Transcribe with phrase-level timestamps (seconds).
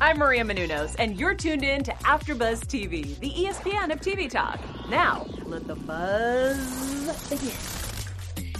[0.00, 4.60] I'm Maria Menounos, and you're tuned in to AfterBuzz TV, the ESPN of TV talk.
[4.90, 7.52] Now, let the buzz begin.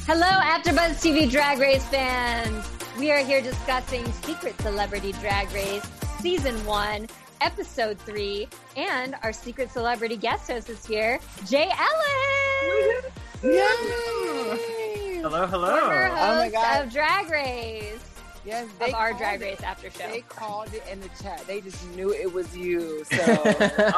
[0.07, 2.69] Hello, AfterBuzz TV Drag Race fans.
[2.99, 5.85] We are here discussing Secret Celebrity Drag Race
[6.21, 7.09] Season 1,
[7.41, 13.03] Episode 3, and our Secret Celebrity guest host is here, Jay Ellen.
[13.43, 15.21] Yay!
[15.21, 15.81] Hello, hello.
[15.81, 16.87] Former host Oh my God.
[16.87, 17.99] of Drag Race.
[18.45, 19.45] Yes, Of our called Drag it.
[19.45, 20.07] Race after show.
[20.07, 21.47] They called it in the chat.
[21.47, 23.05] They just knew it was you.
[23.15, 23.43] So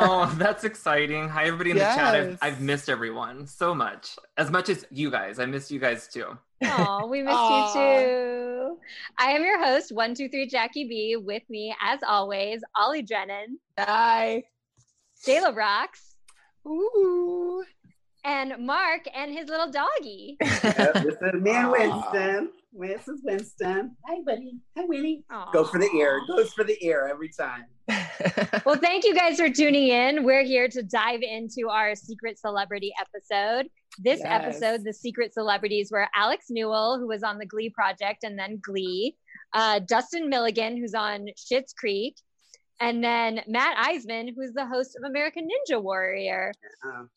[0.00, 1.28] oh, that's exciting.
[1.28, 2.14] Hi, everybody in the chat.
[2.14, 4.16] I've, I've missed everyone so much.
[4.36, 5.38] As much as you guys.
[5.40, 6.38] I miss you guys too.
[6.64, 8.76] Oh, we missed you too.
[9.18, 11.16] I am your host, 123 Jackie B.
[11.16, 14.44] With me, as always, Ollie Drennan, hi.
[15.26, 16.14] Jayla Rocks,
[16.66, 17.64] Ooh.
[18.24, 20.36] and Mark and his little doggy.
[20.42, 21.70] Yep, this is me and Aw.
[21.72, 22.50] Winston.
[22.78, 23.96] This is Winston.
[24.06, 24.58] Hi, buddy.
[24.76, 25.24] Hi, Winnie.
[25.52, 25.96] Go for the Aw.
[25.98, 26.20] ear.
[26.28, 27.64] Goes for the ear every time.
[28.64, 30.24] Well, thank you guys for tuning in.
[30.24, 33.68] We're here to dive into our secret celebrity episode.
[33.98, 34.26] This Yes.
[34.60, 38.58] episode, the secret celebrities were Alex Newell, who was on the Glee project and then
[38.62, 39.16] Glee,
[39.52, 42.16] uh, Dustin Milligan, who's on Schitt's Creek,
[42.80, 46.52] and then Matt Iseman, who's the host of American Ninja Warrior.
[46.84, 47.08] Um,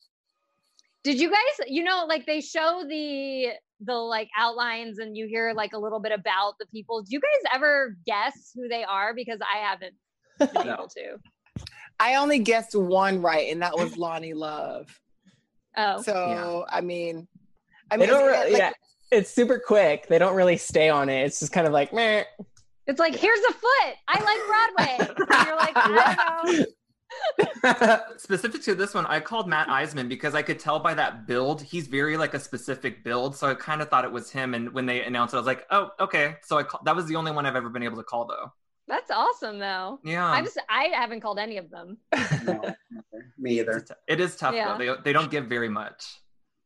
[1.04, 5.54] Did you guys, you know, like they show the the like outlines and you hear
[5.56, 7.02] like a little bit about the people.
[7.02, 9.14] Do you guys ever guess who they are?
[9.14, 9.96] Because I haven't
[10.54, 10.74] been No.
[10.80, 11.18] able to.
[12.00, 14.88] I only guessed one right, and that was Loni Love.
[15.78, 17.28] Oh, So I mean,
[17.92, 18.72] I mean, don't it's really, like- yeah,
[19.12, 20.08] it's super quick.
[20.08, 21.26] They don't really stay on it.
[21.26, 22.24] It's just kind of like, meh.
[22.88, 23.96] It's like, here's a foot.
[24.08, 25.16] I like Broadway.
[25.38, 26.66] And you're like, I don't know.
[28.18, 31.62] Specific to this one, I called Matt Iseman because I could tell by that build,
[31.62, 33.36] he's very like a specific build.
[33.36, 34.54] So I kind of thought it was him.
[34.54, 36.36] And when they announced it, I was like, oh, okay.
[36.44, 38.52] So I call- that was the only one I've ever been able to call though.
[38.88, 40.00] That's awesome, though.
[40.04, 40.26] Yeah.
[40.26, 41.98] I'm just, I haven't called any of them.
[42.44, 42.74] no,
[43.38, 43.86] me either.
[44.08, 44.76] It is tough Yeah.
[44.78, 44.96] though.
[44.96, 46.04] They, they don't give very much.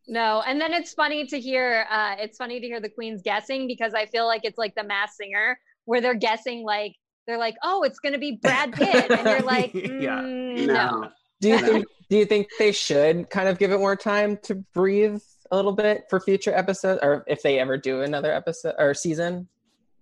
[0.08, 1.86] No, and then it's funny to hear.
[1.90, 4.84] Uh, it's funny to hear the queens guessing because I feel like it's like the
[4.84, 6.96] Masked Singer where they're guessing like
[7.28, 10.22] they're like, oh, it's gonna be Brad Pitt, and you're like, Yeah.
[10.22, 10.74] mm, no.
[11.02, 11.10] No.
[11.42, 11.86] do you think?
[12.10, 15.72] Do you think they should kind of give it more time to breathe a little
[15.72, 19.48] bit for future episodes, or if they ever do another episode or season,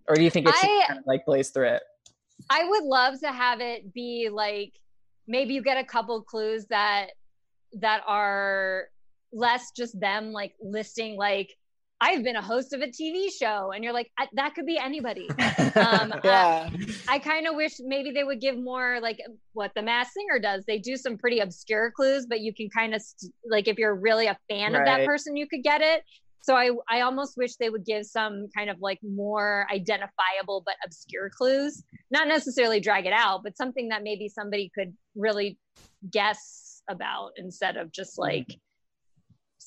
[0.08, 1.84] or do you think it should I- kind of like blaze through it?
[2.50, 4.74] I would love to have it be like
[5.28, 7.12] maybe you get a couple clues that
[7.74, 8.86] that are
[9.32, 11.56] less just them like listing like
[12.04, 15.30] I've been a host of a TV show and you're like that could be anybody.
[15.74, 16.70] Um, yeah,
[17.08, 19.20] I kind of wish maybe they would give more like
[19.54, 20.66] what the Masked Singer does.
[20.66, 23.96] They do some pretty obscure clues, but you can kind of st- like if you're
[23.96, 26.04] really a fan of that person, you could get it.
[26.42, 30.76] So I I almost wish they would give some kind of like more identifiable but
[30.84, 31.84] obscure clues.
[32.10, 35.58] Not necessarily drag it out, but something that maybe somebody could really
[36.10, 38.48] guess about instead of just like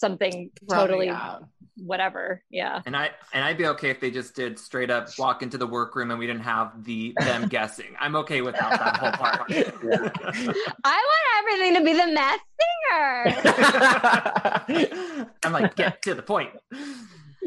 [0.05, 1.49] something totally Running out.
[1.77, 2.43] whatever.
[2.51, 2.83] Yeah.
[2.87, 5.67] And I and I'd be okay if they just did straight up walk into the
[5.67, 7.97] workroom and we didn't have the them guessing.
[7.99, 9.41] I'm okay without that whole part.
[10.85, 13.25] I want everything to be the Masked Singer.
[15.45, 16.51] I'm like, get to the point.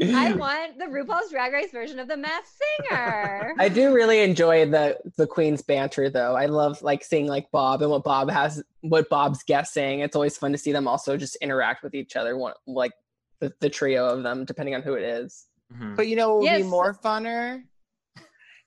[0.03, 2.49] I want the RuPaul's Drag Race version of the Masked
[2.89, 3.53] Singer.
[3.57, 6.35] I do really enjoy the the queen's banter though.
[6.35, 10.01] I love like seeing like Bob and what Bob has what Bob's guessing.
[10.01, 12.91] It's always fun to see them also just interact with each other one like
[13.39, 15.45] the, the trio of them depending on who it is.
[15.73, 15.95] Mhm.
[15.95, 16.61] But you know, it would Yes.
[16.61, 17.63] be more funner.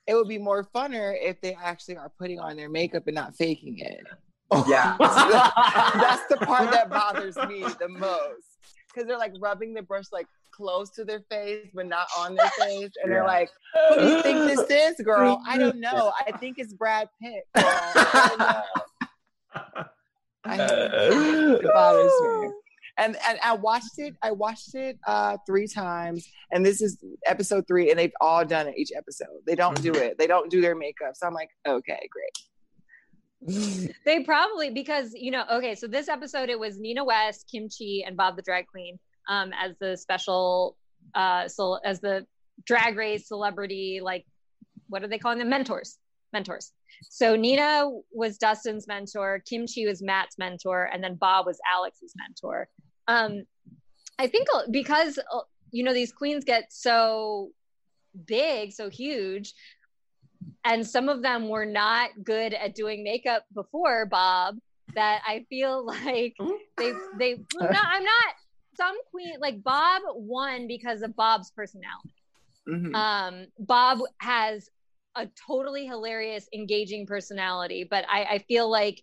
[0.06, 3.36] It would be more funner if they actually are putting on their makeup and not
[3.36, 4.04] faking it.
[4.66, 4.97] Yeah.
[4.98, 8.58] That's the part that bothers me the most
[8.93, 12.51] because they're like rubbing the brush like close to their face but not on their
[12.59, 13.51] face, and they're like,
[13.91, 15.43] "Who do you think this is, girl?
[15.47, 16.12] I don't know.
[16.27, 17.45] I think it's Brad Pitt.
[17.55, 17.65] Girl.
[17.67, 18.62] I don't know."
[20.45, 21.65] I hate it.
[21.65, 22.51] It bothers me.
[22.99, 24.15] And and I watched it.
[24.23, 28.67] I watched it uh three times, and this is episode three, and they've all done
[28.69, 29.41] it each episode.
[29.47, 30.19] They don't do it.
[30.19, 31.12] They don't do their makeup.
[31.15, 32.50] So I'm like, okay, great.
[34.04, 38.03] they probably because you know, okay, so this episode it was Nina West, Kim Chi,
[38.07, 38.98] and Bob the Drag Queen
[39.28, 40.77] um as the special
[41.15, 42.27] uh so as the
[42.65, 44.27] drag race celebrity, like
[44.89, 45.48] what are they calling them?
[45.48, 45.98] Mentors.
[46.33, 46.72] Mentors.
[47.09, 52.13] So Nina was Dustin's mentor, Kim Chi was Matt's mentor, and then Bob was Alex's
[52.16, 52.69] mentor.
[53.09, 53.45] Um,
[54.19, 55.41] I think uh, because uh,
[55.71, 57.51] you know these queens get so
[58.27, 59.54] big, so huge,
[60.65, 64.57] and some of them were not good at doing makeup before Bob.
[64.95, 66.34] That I feel like
[66.77, 68.34] they they no, I'm not.
[68.77, 72.15] Some queen like Bob won because of Bob's personality
[72.69, 72.95] Mhm.
[72.95, 74.69] um bob has
[75.16, 77.86] a totally hilarious, engaging personality.
[77.89, 79.03] But I, I feel like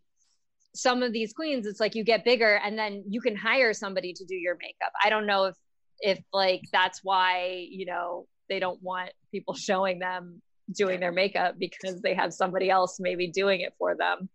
[0.74, 4.13] some of these queens, it's like you get bigger and then you can hire somebody
[4.13, 4.92] to do your makeup.
[5.04, 5.56] I don't know if
[6.00, 10.42] if like that's why, you know, they don't want people showing them
[10.72, 14.30] doing their makeup because they have somebody else maybe doing it for them.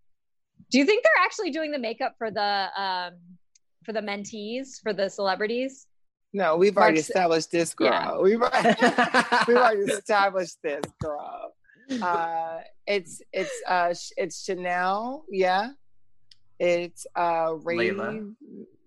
[0.70, 3.14] Do you think they're actually doing the makeup for the um
[3.84, 5.87] for the mentees, for the celebrities?
[6.32, 7.88] No, we've already established this, girl.
[7.88, 8.19] Yeah.
[8.23, 8.75] We've, already,
[9.46, 11.52] we've already established this, girl.
[12.00, 15.73] Uh, it's it's uh it's Chanel, yeah.
[16.58, 18.34] It's uh Raven,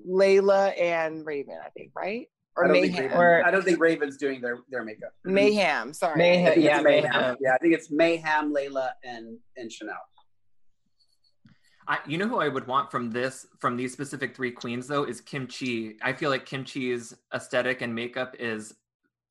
[0.07, 0.41] Layla.
[0.41, 2.27] Layla and Raven, I think, right?
[2.57, 3.03] Or Mayhem.
[3.03, 5.11] Raven, or I don't think Raven's doing their, their makeup.
[5.25, 6.17] Mayhem, sorry.
[6.17, 7.11] Mayhem, yeah, Mayhem.
[7.11, 7.35] Mayhem.
[7.41, 9.95] Yeah, I think it's Mayhem, Layla, and and Chanel.
[11.87, 15.03] I, you know who I would want from this, from these specific three queens, though,
[15.03, 15.93] is Kim Chi.
[16.01, 18.73] I feel like Kim Chi's aesthetic and makeup is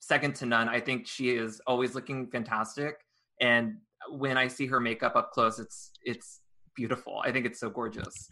[0.01, 0.69] second to none.
[0.69, 3.05] I think she is always looking fantastic,
[3.41, 3.77] and
[4.11, 6.41] when I see her makeup up close, it's it's
[6.77, 7.23] beautiful.
[7.25, 8.29] I think it's so gorgeous.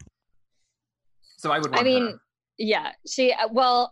[1.37, 1.75] So I would.
[1.75, 2.19] I mean, her.
[2.57, 3.33] yeah, she.
[3.51, 3.91] Well,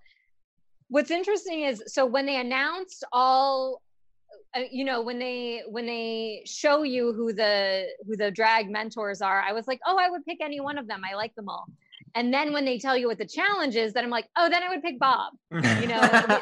[0.92, 3.82] what's interesting is so when they announced all
[4.54, 9.22] uh, you know when they when they show you who the who the drag mentors
[9.22, 11.02] are i was like oh i would pick any one of them.
[11.10, 11.66] I like them all.
[12.14, 14.62] And then when they tell you what the challenge is then i'm like oh then
[14.64, 15.34] i would pick bob.
[15.52, 16.02] You know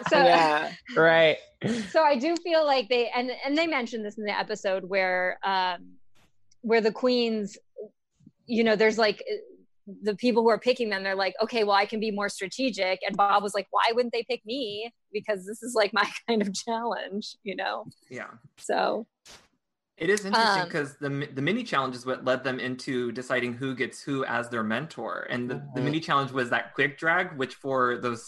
[0.10, 1.38] so yeah right.
[1.92, 5.38] So i do feel like they and and they mentioned this in the episode where
[5.44, 5.92] um
[6.62, 7.56] where the queens
[8.48, 9.24] you know there's like
[10.02, 13.00] the people who are picking them, they're like, okay, well, I can be more strategic.
[13.06, 14.92] And Bob was like, why wouldn't they pick me?
[15.12, 17.86] Because this is like my kind of challenge, you know?
[18.10, 18.28] Yeah.
[18.58, 19.08] So
[20.00, 23.54] it is interesting because um, the the mini challenge is what led them into deciding
[23.54, 27.38] who gets who as their mentor, and the, the mini challenge was that quick drag,
[27.38, 28.24] which for those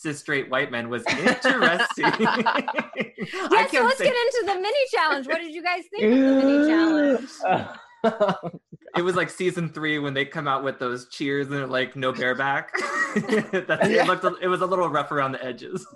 [0.00, 2.04] cis straight white men was interesting.
[2.20, 4.04] yes, so let's say...
[4.04, 5.26] get into the mini challenge.
[5.26, 7.78] What did you guys think of the mini challenge?
[8.04, 12.12] It was like season three when they come out with those cheers and like no
[12.12, 12.72] bareback.
[13.14, 14.02] That's yeah.
[14.02, 15.86] it, looked, it was a little rough around the edges.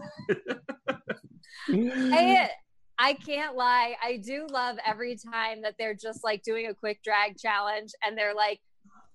[1.70, 2.50] I,
[2.98, 3.96] I can't lie.
[4.02, 8.16] I do love every time that they're just like doing a quick drag challenge and
[8.16, 8.60] they're like,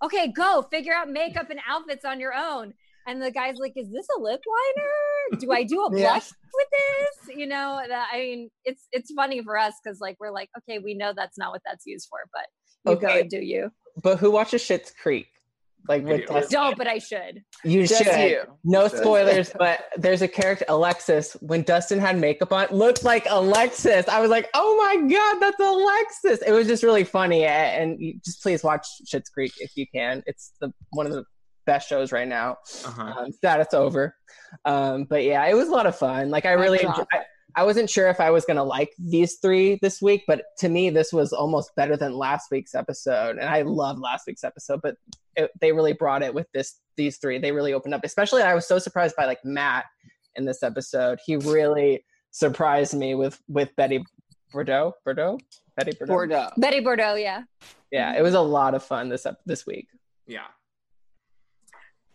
[0.04, 2.74] okay, go figure out makeup and outfits on your own.
[3.08, 5.40] And the guy's like, is this a lip liner?
[5.40, 6.50] Do I do a blush yeah.
[6.54, 7.38] with this?
[7.38, 10.80] You know, that, I mean, it's it's funny for us because like we're like, okay,
[10.80, 12.46] we know that's not what that's used for, but
[12.86, 13.24] you okay.
[13.24, 13.72] go do you.
[14.02, 15.28] But who watches Schitt's Creek?
[15.88, 17.44] Like with don't, but I should.
[17.64, 18.30] You Just should.
[18.30, 18.42] You.
[18.64, 21.34] No spoilers, but there's a character Alexis.
[21.42, 24.08] When Dustin had makeup on, looked like Alexis.
[24.08, 26.48] I was like, oh my god, that's Alexis.
[26.48, 30.22] It was just really funny, and you, just please watch Schitt's Creek if you can.
[30.28, 31.24] It's the one of the
[31.66, 32.58] best shows right now.
[32.86, 33.22] Uh-huh.
[33.22, 34.14] Um, that it's over,
[34.66, 36.30] um, but yeah, it was a lot of fun.
[36.30, 37.22] Like I really, enjoyed, I,
[37.56, 40.70] I wasn't sure if I was going to like these three this week, but to
[40.70, 43.38] me, this was almost better than last week's episode.
[43.38, 44.96] And I love last week's episode, but
[45.36, 47.40] it, they really brought it with this these three.
[47.40, 48.02] They really opened up.
[48.04, 49.86] Especially, I was so surprised by like Matt
[50.36, 51.20] in this episode.
[51.26, 54.04] He really surprised me with with Betty
[54.52, 54.94] Bordeaux.
[55.04, 55.40] Bordeaux.
[55.76, 56.14] Betty Bordeaux.
[56.14, 56.50] Bordeaux.
[56.58, 57.16] Betty Bordeaux.
[57.16, 57.44] Yeah.
[57.92, 59.88] Yeah, it was a lot of fun this up this week.
[60.28, 60.46] Yeah.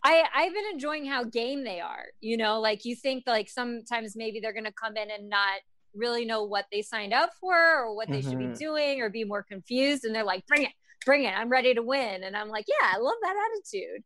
[0.04, 2.06] I I've been enjoying how game they are.
[2.20, 5.60] You know, like you think like sometimes maybe they're going to come in and not
[5.94, 8.30] really know what they signed up for or what they mm-hmm.
[8.30, 8.54] should be mm-hmm.
[8.54, 10.72] doing or be more confused and they're like bring it
[11.06, 14.02] bring it i'm ready to win and i'm like yeah i love that attitude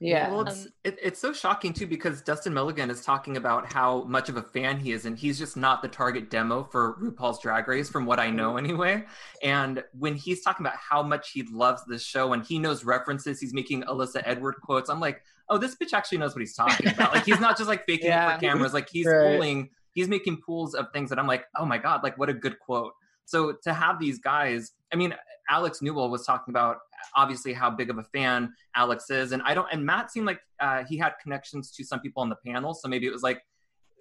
[0.00, 0.30] yeah.
[0.30, 4.02] Well, it's, um, it, it's so shocking too because Dustin Milligan is talking about how
[4.04, 7.40] much of a fan he is, and he's just not the target demo for RuPaul's
[7.40, 8.64] Drag Race, from what I know mm-hmm.
[8.64, 9.04] anyway.
[9.42, 13.40] And when he's talking about how much he loves this show and he knows references,
[13.40, 14.90] he's making Alyssa Edward quotes.
[14.90, 17.14] I'm like, oh, this bitch actually knows what he's talking about.
[17.14, 18.30] like, he's not just like faking yeah.
[18.30, 18.74] it for cameras.
[18.74, 19.32] Like, he's right.
[19.32, 22.34] pulling, he's making pools of things that I'm like, oh my God, like, what a
[22.34, 22.92] good quote.
[23.24, 25.14] So to have these guys, I mean,
[25.48, 26.78] Alex Newell was talking about
[27.14, 29.68] obviously how big of a fan Alex is, and I don't.
[29.72, 32.88] And Matt seemed like uh, he had connections to some people on the panel, so
[32.88, 33.42] maybe it was like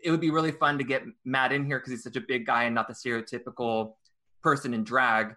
[0.03, 2.45] it would be really fun to get Matt in here because he's such a big
[2.45, 3.93] guy and not the stereotypical
[4.43, 5.35] person in drag.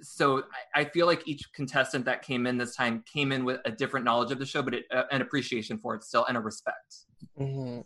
[0.00, 0.44] So
[0.74, 3.70] I, I, feel like each contestant that came in this time came in with a
[3.70, 6.40] different knowledge of the show, but it, uh, an appreciation for it still and a
[6.40, 6.96] respect.
[7.38, 7.80] Mm-hmm.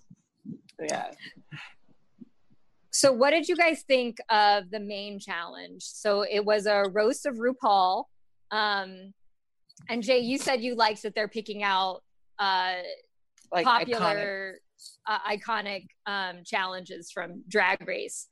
[0.82, 1.10] Yeah.
[2.90, 5.82] So, what did you guys think of the main challenge?
[5.82, 8.04] So, it was a roast of RuPaul.
[8.50, 9.12] Um,
[9.88, 12.02] and Jay, you said you liked that they're picking out
[12.38, 12.74] uh,
[13.52, 14.60] like popular,
[15.06, 18.28] iconic, uh, iconic um, challenges from Drag Race.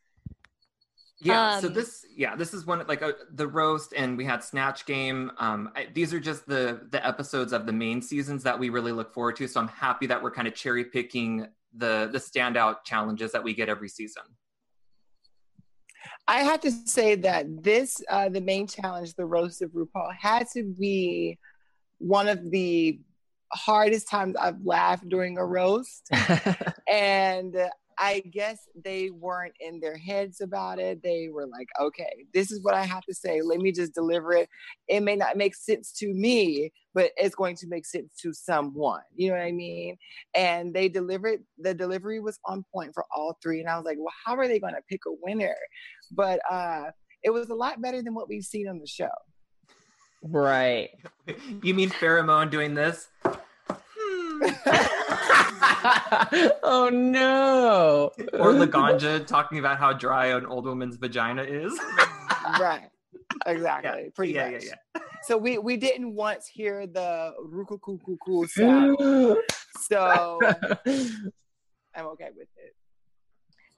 [1.19, 1.55] Yeah.
[1.55, 4.85] Um, so this, yeah, this is one like uh, the roast, and we had Snatch
[4.85, 5.33] Game.
[5.39, 8.93] Um, I, these are just the the episodes of the main seasons that we really
[8.93, 9.49] look forward to.
[9.49, 13.55] So I'm happy that we're kind of cherry picking the the standout challenges that we
[13.55, 14.25] get every season.
[16.29, 20.47] I have to say that this, uh, the main challenge, the roast of RuPaul, had
[20.55, 21.39] to be
[21.99, 23.01] one of the
[23.53, 26.11] hardest times I've laughed during a roast.
[26.91, 27.57] and
[27.99, 31.03] I guess they weren't in their heads about it.
[31.03, 33.41] They were like, okay, this is what I have to say.
[33.43, 34.49] Let me just deliver it.
[34.89, 39.03] It may not make sense to me, but it's going to make sense to someone.
[39.15, 39.97] You know what I mean?
[40.35, 43.61] And they delivered, the delivery was on point for all three.
[43.61, 45.57] And I was like, well, how are they going to pick a winner?
[46.11, 46.91] But uh,
[47.23, 49.09] it was a lot better than what we've seen on the show.
[50.23, 50.91] Right.
[51.63, 53.09] You mean Farrah Moan doing this?
[56.63, 58.11] oh no.
[58.35, 61.79] Or Laganja talking about how dry an old woman's vagina is.
[62.61, 62.89] right.
[63.47, 64.05] Exactly.
[64.05, 64.11] Yeah.
[64.15, 64.65] Pretty yeah, much.
[64.65, 65.01] yeah, yeah.
[65.23, 69.39] So we we didn't once hear the rukukukuku sound.
[69.81, 70.39] So
[71.95, 72.75] I'm okay with it.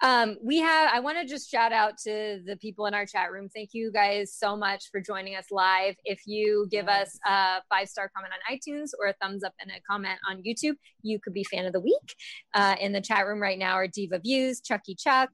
[0.00, 3.32] Um, we have, I want to just shout out to the people in our chat
[3.32, 3.48] room.
[3.52, 5.96] Thank you guys so much for joining us live.
[6.04, 9.70] If you give us a five star comment on iTunes or a thumbs up and
[9.70, 12.14] a comment on YouTube, you could be fan of the week.
[12.54, 15.30] Uh, in the chat room right now are Diva Views, Chucky Chuck,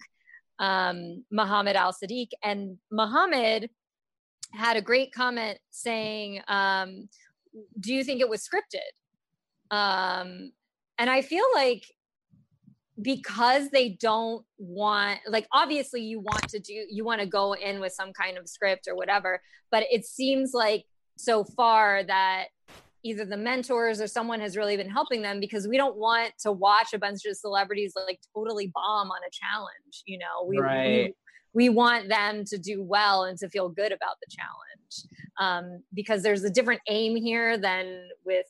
[0.58, 3.68] um, Muhammad Al Sadiq, and Muhammad
[4.52, 7.08] had a great comment saying, um,
[7.78, 8.80] Do you think it was scripted?
[9.70, 10.52] Um,
[10.98, 11.84] and I feel like
[13.02, 17.80] because they don't want like obviously you want to do you want to go in
[17.80, 20.84] with some kind of script or whatever but it seems like
[21.16, 22.46] so far that
[23.02, 26.52] either the mentors or someone has really been helping them because we don't want to
[26.52, 30.86] watch a bunch of celebrities like totally bomb on a challenge you know we Right.
[30.86, 35.82] we, we want them to do well and to feel good about the challenge um,
[35.92, 38.46] because there's a different aim here than with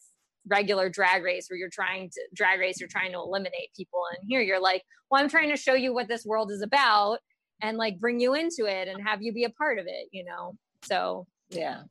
[0.47, 4.29] regular drag race where you're trying to drag race you're trying to eliminate people and
[4.29, 7.19] here you're like well i'm trying to show you what this world is about
[7.63, 10.25] and like bring you into it and have you be a part of it you
[10.25, 11.83] know so Yeah.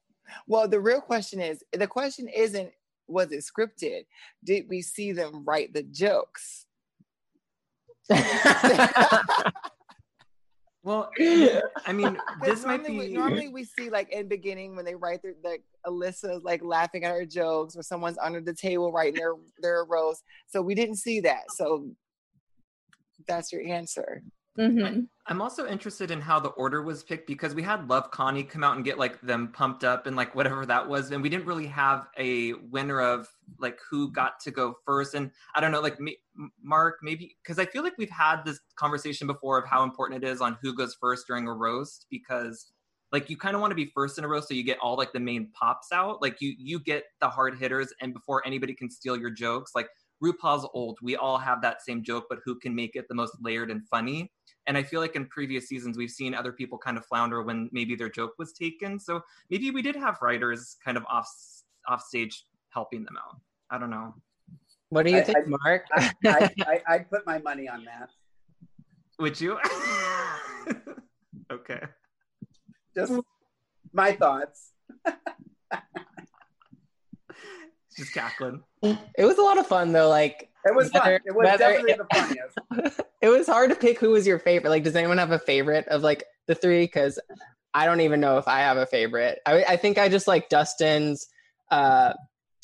[0.48, 2.72] Well, the real question is the question isn't
[3.08, 4.06] was it scripted?
[4.44, 6.66] Did we see them write the jokes?
[10.84, 12.98] Well, I mean, this might normally, be.
[12.98, 17.06] we, normally we see like in beginning when they write their like Alyssa's like laughing
[17.06, 20.24] at her jokes or someone's under the table writing their their roast.
[20.48, 21.44] So we didn't see that.
[21.56, 21.90] So
[23.28, 24.22] that's your answer.
[24.58, 25.08] Mhm.
[25.26, 28.64] I'm also interested in how the order was picked because we had Love Connie come
[28.64, 31.46] out and get like them pumped up and like whatever that was, and we didn't
[31.46, 33.28] really have a winner of
[33.60, 35.14] like who got to go first.
[35.14, 36.18] And I don't know, like me,
[36.62, 40.28] Mark, maybe because I feel like we've had this conversation before of how important it
[40.28, 42.74] is on who goes first during a roast because
[43.14, 44.98] like you kind of want to be first in a roast so you get all
[44.98, 48.74] like the main pops out like you you get the hard hitters and before anybody
[48.74, 49.88] can steal your jokes like
[50.22, 53.38] RuPaul's old we all have that same joke but who can make it the most
[53.42, 54.32] layered and funny
[54.68, 57.70] and I feel like in previous seasons we've seen other people kind of flounder when
[57.72, 61.30] maybe their joke was taken so maybe we did have writers kind of off
[61.88, 63.40] off stage helping them out
[63.70, 64.14] I don't know
[64.90, 65.86] what do you I- think, I- Mark?
[65.94, 68.10] I, I, I, I'd put my money on that.
[69.20, 69.58] would you
[71.52, 71.82] okay
[72.96, 73.14] Just
[73.92, 74.72] my thoughts.
[77.94, 80.10] just cackling it was a lot of fun though.
[80.10, 81.14] Like It was fun.
[81.14, 83.00] It was whether- definitely the funniest.
[83.22, 84.70] it was hard to pick who was your favorite.
[84.70, 86.84] Like, does anyone have a favorite of like the three?
[86.84, 87.20] Because
[87.74, 89.40] I don't even know if I have a favorite.
[89.46, 91.28] I, I think I just like Dustin's,
[91.72, 92.14] uh,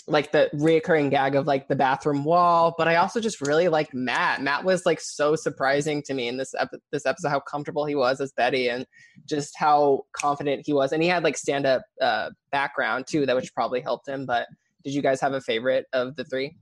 [0.08, 2.74] like the reoccurring gag of like the bathroom wall.
[2.78, 4.42] But I also just really liked Matt.
[4.42, 7.96] Matt was like so surprising to me in this ep- this episode how comfortable he
[7.96, 8.86] was as Betty and
[9.26, 10.92] just how confident he was.
[10.92, 14.26] And he had like stand up uh, background too, that which probably helped him.
[14.26, 14.48] But
[14.84, 16.56] did you guys have a favorite of the three?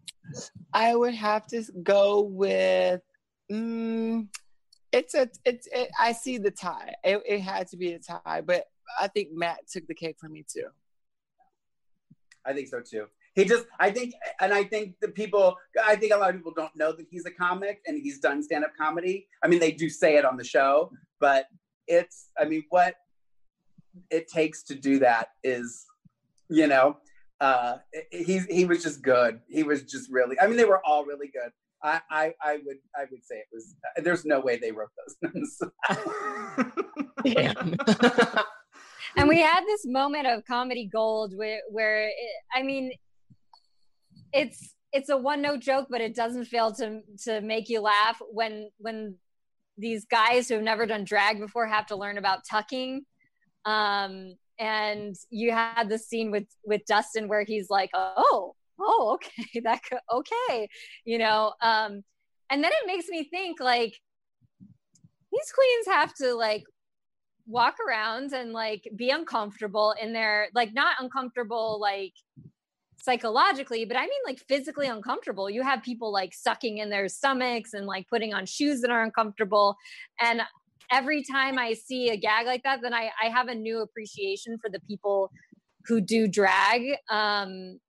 [0.73, 3.01] I would have to go with.
[3.51, 4.27] Mm,
[4.91, 6.93] it's a it's it, I see the tie.
[7.03, 8.65] It, it had to be a tie, but
[8.99, 10.67] I think Matt took the cake for me too.
[12.45, 13.07] I think so too.
[13.35, 15.55] He just, I think, and I think the people,
[15.85, 18.41] I think a lot of people don't know that he's a comic and he's done
[18.41, 19.27] stand up comedy.
[19.43, 21.45] I mean, they do say it on the show, but
[21.87, 22.95] it's, I mean, what
[24.09, 25.85] it takes to do that is,
[26.49, 26.97] you know,
[27.39, 27.77] uh,
[28.11, 29.39] he he was just good.
[29.47, 30.39] He was just really.
[30.39, 31.51] I mean, they were all really good.
[31.83, 33.75] I I, I would I would say it was.
[33.97, 34.89] There's no way they wrote
[35.21, 35.61] those.
[37.23, 37.75] Damn.
[39.17, 42.13] and we had this moment of comedy gold where, where it,
[42.55, 42.91] I mean,
[44.33, 48.19] it's it's a one note joke, but it doesn't fail to to make you laugh
[48.31, 49.15] when when
[49.77, 53.05] these guys who have never done drag before have to learn about tucking.
[53.65, 59.59] Um, and you had the scene with with Dustin where he's like, "Oh, oh, okay,
[59.63, 60.69] that could, okay,"
[61.05, 61.53] you know.
[61.61, 62.03] Um,
[62.49, 63.93] and then it makes me think like
[65.31, 66.63] these queens have to like
[67.45, 72.13] walk around and like be uncomfortable in their like not uncomfortable like
[72.99, 75.49] psychologically, but I mean like physically uncomfortable.
[75.49, 79.03] You have people like sucking in their stomachs and like putting on shoes that are
[79.03, 79.77] uncomfortable.
[80.19, 80.41] And
[80.91, 84.57] every time I see a gag like that, then I, I have a new appreciation
[84.59, 85.31] for the people
[85.85, 86.95] who do drag.
[87.09, 87.79] Um,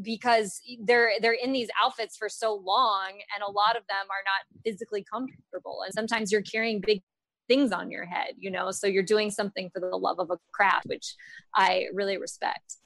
[0.00, 4.22] because they're they're in these outfits for so long and a lot of them are
[4.24, 7.02] not physically comfortable and sometimes you're carrying big
[7.48, 10.38] things on your head you know so you're doing something for the love of a
[10.52, 11.16] craft which
[11.56, 12.76] i really respect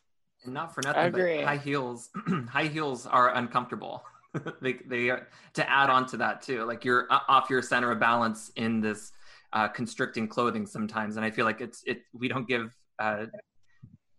[0.45, 2.11] and not for nothing, but high heels,
[2.49, 4.05] high heels are uncomfortable.
[4.61, 6.65] they they are, to add on to that too.
[6.65, 9.13] Like you're off your center of balance in this
[9.53, 12.03] uh, constricting clothing sometimes, and I feel like it's it.
[12.13, 13.27] We don't give uh,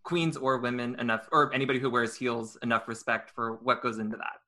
[0.02, 4.16] queens or women enough, or anybody who wears heels enough respect for what goes into
[4.16, 4.43] that.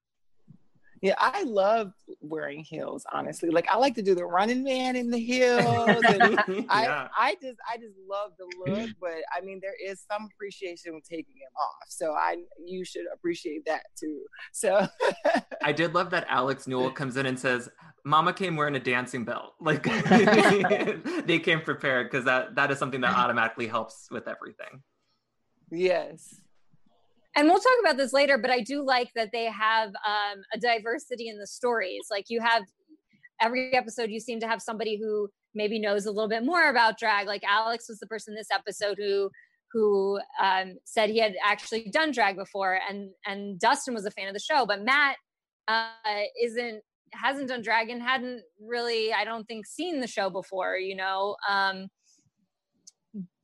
[1.03, 3.50] Yeah, I love wearing heels, honestly.
[3.50, 6.03] Like I like to do the running man in the heels.
[6.05, 6.65] And yeah.
[6.69, 10.95] I I just I just love the look, but I mean there is some appreciation
[10.95, 11.88] with taking them off.
[11.88, 14.23] So I you should appreciate that too.
[14.53, 14.87] So
[15.62, 17.69] I did love that Alex Newell comes in and says,
[18.05, 19.55] Mama came wearing a dancing belt.
[19.67, 19.83] Like
[21.26, 24.83] they came prepared because that that is something that automatically helps with everything.
[25.71, 26.41] Yes
[27.37, 30.59] and we'll talk about this later but i do like that they have um, a
[30.59, 32.07] diversity in the stories.
[32.11, 32.64] Like you have
[33.40, 36.99] every episode you seem to have somebody who maybe knows a little bit more about
[36.99, 37.26] drag.
[37.26, 39.31] Like alex was the person this episode who
[39.73, 44.28] who um, said he had actually done drag before and and dustin was a fan
[44.28, 45.16] of the show but matt
[45.69, 45.88] uh,
[46.43, 46.81] isn't
[47.12, 51.37] hasn't done drag and hadn't really i don't think seen the show before you know?
[51.49, 51.88] Um,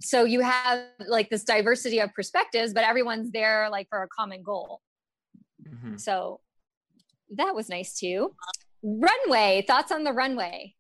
[0.00, 4.43] so you have like this diversity of perspectives but everyone's there like for a common
[4.43, 4.81] goal.
[5.67, 5.97] Mm-hmm.
[5.97, 6.41] so
[7.37, 8.35] that was nice too.
[8.83, 10.75] Runway thoughts on the runway?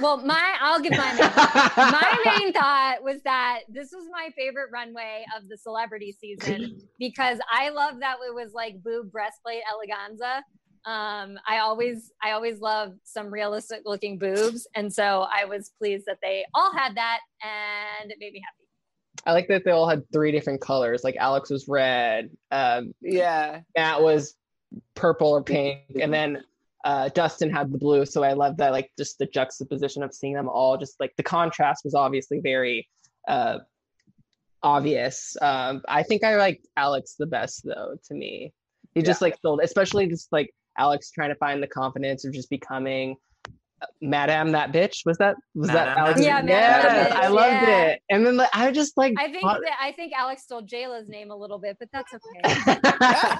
[0.00, 1.30] Well my i'll give my main
[1.76, 7.38] my main thought was that this was my favorite runway of the celebrity season because
[7.50, 10.42] i love that it was like boob breastplate eleganza
[10.86, 14.66] um i always i always love some realistic looking boobs.
[14.74, 18.66] And so i was pleased that they all had that and it made me happy.
[19.26, 21.04] I like that they all had three different colors.
[21.04, 23.60] Like alex was red um yeah.
[23.76, 24.36] That was
[24.94, 26.42] purple or pink and then
[26.84, 28.06] uh dustin had the blue.
[28.06, 30.78] So i love that like just the juxtaposition of seeing them all.
[30.78, 32.88] Just like the contrast was obviously very
[33.28, 33.58] uh
[34.62, 35.36] obvious.
[35.42, 38.54] Um i think i like alex the best though to me.
[38.94, 39.06] He yeah.
[39.06, 43.16] just like sold especially just like Alex trying to find the confidence of just becoming
[43.46, 44.98] uh, Madame that bitch.
[45.06, 46.20] Was that was Madame that Alex?
[46.20, 47.80] Yeah, yes, I loved yeah.
[47.82, 48.02] it.
[48.10, 51.30] And then like, I just like I think that I think Alex stole Jayla's name
[51.30, 53.38] a little bit, but that's okay.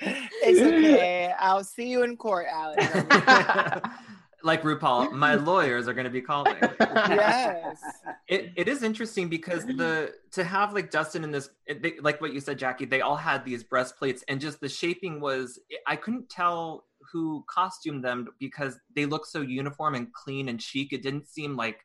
[0.42, 1.32] it's okay.
[1.38, 2.84] I'll see you in court, Alex.
[4.48, 6.56] like RuPaul, my lawyers are going to be calling.
[6.80, 7.78] yes.
[8.26, 12.32] It, it is interesting because the to have like Dustin in this, they, like what
[12.32, 16.28] you said, Jackie, they all had these breastplates, and just the shaping was I couldn't
[16.28, 20.92] tell who costumed them because they look so uniform and clean and chic.
[20.92, 21.84] It didn't seem like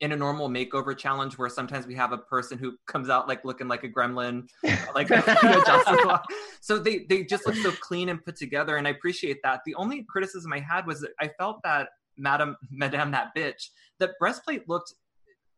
[0.00, 3.44] in a normal makeover challenge where sometimes we have a person who comes out like
[3.44, 4.46] looking like a gremlin
[4.94, 5.16] like you
[6.04, 6.18] know,
[6.60, 9.74] so they they just look so clean and put together and i appreciate that the
[9.76, 14.68] only criticism i had was that i felt that madam madame that bitch that breastplate
[14.68, 14.94] looked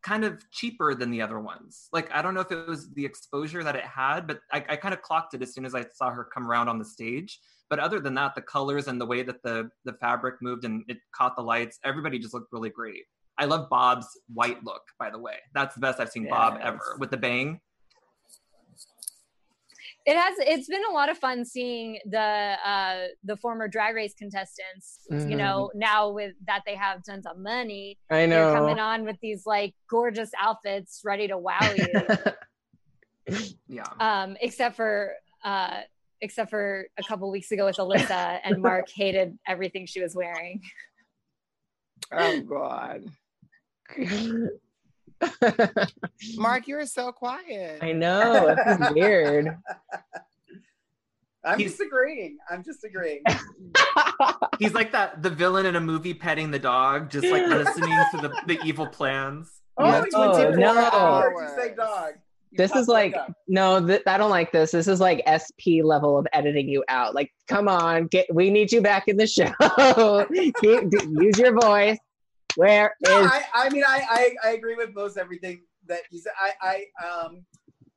[0.03, 3.05] kind of cheaper than the other ones like i don't know if it was the
[3.05, 5.85] exposure that it had but i, I kind of clocked it as soon as i
[5.95, 9.07] saw her come around on the stage but other than that the colors and the
[9.07, 12.71] way that the the fabric moved and it caught the lights everybody just looked really
[12.71, 13.05] great
[13.39, 15.35] I love Bob's white look, by the way.
[15.55, 16.31] That's the best I've seen yes.
[16.31, 17.61] Bob ever with the bang.
[20.07, 20.35] It has.
[20.39, 22.19] It's been a lot of fun seeing the
[22.65, 25.01] uh, the former Drag Race contestants.
[25.11, 25.31] Mm-hmm.
[25.31, 29.05] You know, now with that they have tons of money, I know they're coming on
[29.05, 33.37] with these like gorgeous outfits, ready to wow you.
[33.67, 33.83] yeah.
[33.99, 35.15] Um, except for
[35.45, 35.81] uh,
[36.21, 40.61] except for a couple weeks ago with Alyssa, and Mark hated everything she was wearing.
[42.13, 43.03] Oh God.
[46.37, 47.83] Mark, you're so quiet.
[47.83, 48.55] I know.
[48.59, 49.57] It's weird.
[51.47, 52.39] I'm He's, just agreeing.
[52.51, 53.23] I'm just agreeing.
[54.59, 58.17] He's like that the villain in a movie petting the dog, just like listening to
[58.17, 59.51] the, the evil plans.
[59.79, 61.33] Oh, oh no.
[61.57, 62.15] Say dog.
[62.51, 63.15] You this is like
[63.49, 67.13] no th- i don't like this this is like sp level of editing you out
[67.13, 69.53] like come on get we need you back in the show
[70.61, 71.99] Keep, use your voice
[72.57, 73.31] where no, is...
[73.31, 76.53] I, I mean I, I, I agree with most everything that you said i
[77.01, 77.45] i um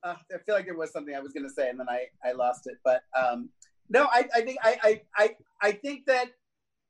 [0.03, 2.05] uh, i feel like there was something i was going to say and then i
[2.23, 3.49] i lost it but um
[3.89, 6.29] no i i think I, I i i think that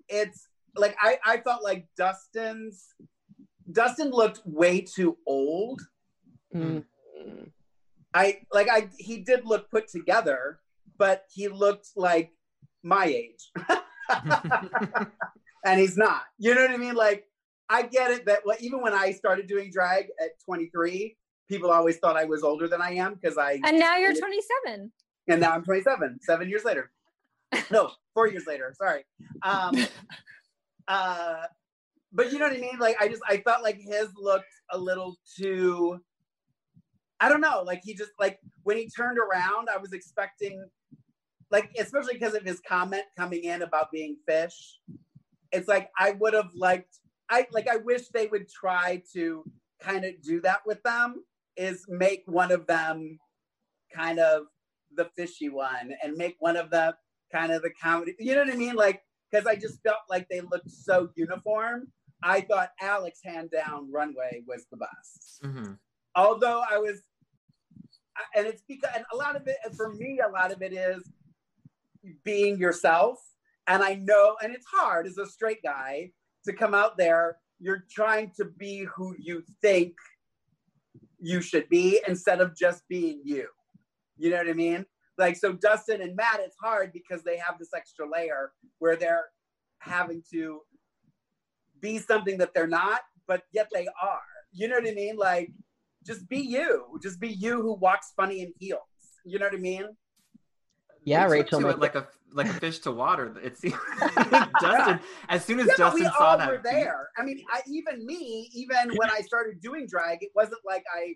[0.09, 2.87] it's like I, I felt like Dustin's
[3.71, 5.81] Dustin looked way too old.
[6.55, 6.83] Mm.
[8.13, 10.59] I like I he did look put together,
[10.97, 12.31] but he looked like
[12.83, 13.51] my age.
[15.65, 16.23] and he's not.
[16.39, 16.95] You know what I mean?
[16.95, 17.25] Like
[17.69, 21.15] I get it that well, even when I started doing drag at 23,
[21.47, 24.91] people always thought I was older than I am because I And now you're 27.
[25.27, 26.91] and now I'm 27, seven years later.
[27.71, 28.73] No, four years later.
[28.77, 29.05] Sorry.
[29.43, 29.73] Um,
[30.87, 31.43] uh,
[32.11, 32.79] but you know what I mean?
[32.79, 35.99] Like I just I felt like his looked a little too.
[37.19, 37.63] I don't know.
[37.65, 40.63] Like he just like when he turned around, I was expecting,
[41.51, 44.79] like especially because of his comment coming in about being fish.
[45.51, 46.97] It's like I would have liked.
[47.29, 47.67] I like.
[47.67, 49.43] I wish they would try to
[49.79, 51.23] kind of do that with them.
[51.57, 53.19] Is make one of them
[53.93, 54.43] kind of
[54.95, 56.93] the fishy one and make one of them
[57.31, 58.15] kind of the comedy.
[58.19, 58.75] You know what I mean?
[58.75, 61.91] Like, because I just felt like they looked so uniform.
[62.23, 65.41] I thought Alex hand down runway was the best.
[65.43, 65.79] Mhm.
[66.15, 67.01] Although I was,
[68.35, 71.11] and it's because and a lot of it for me, a lot of it is
[72.23, 73.19] being yourself.
[73.67, 76.11] And I know, and it's hard as a straight guy
[76.45, 77.37] to come out there.
[77.59, 79.95] You're trying to be who you think
[81.19, 83.47] you should be instead of just being you.
[84.17, 84.85] You know what I mean?
[85.17, 89.25] Like, so Dustin and Matt, it's hard because they have this extra layer where they're
[89.79, 90.61] having to
[91.81, 94.21] be something that they're not, but yet they are.
[94.53, 95.17] You know what I mean?
[95.17, 95.51] Like,
[96.05, 96.99] just be you.
[97.03, 98.81] Just be you who walks funny in heels.
[99.25, 99.87] You know what I mean?
[101.03, 101.65] Yeah, Rachel.
[101.67, 103.35] it like a like a fish to water.
[103.43, 103.77] It seemed
[104.59, 104.99] Dustin.
[105.29, 107.09] As soon as Yeah, but Dustin we saw all that, were there.
[107.17, 111.15] I mean, I, even me, even when I started doing drag, it wasn't like I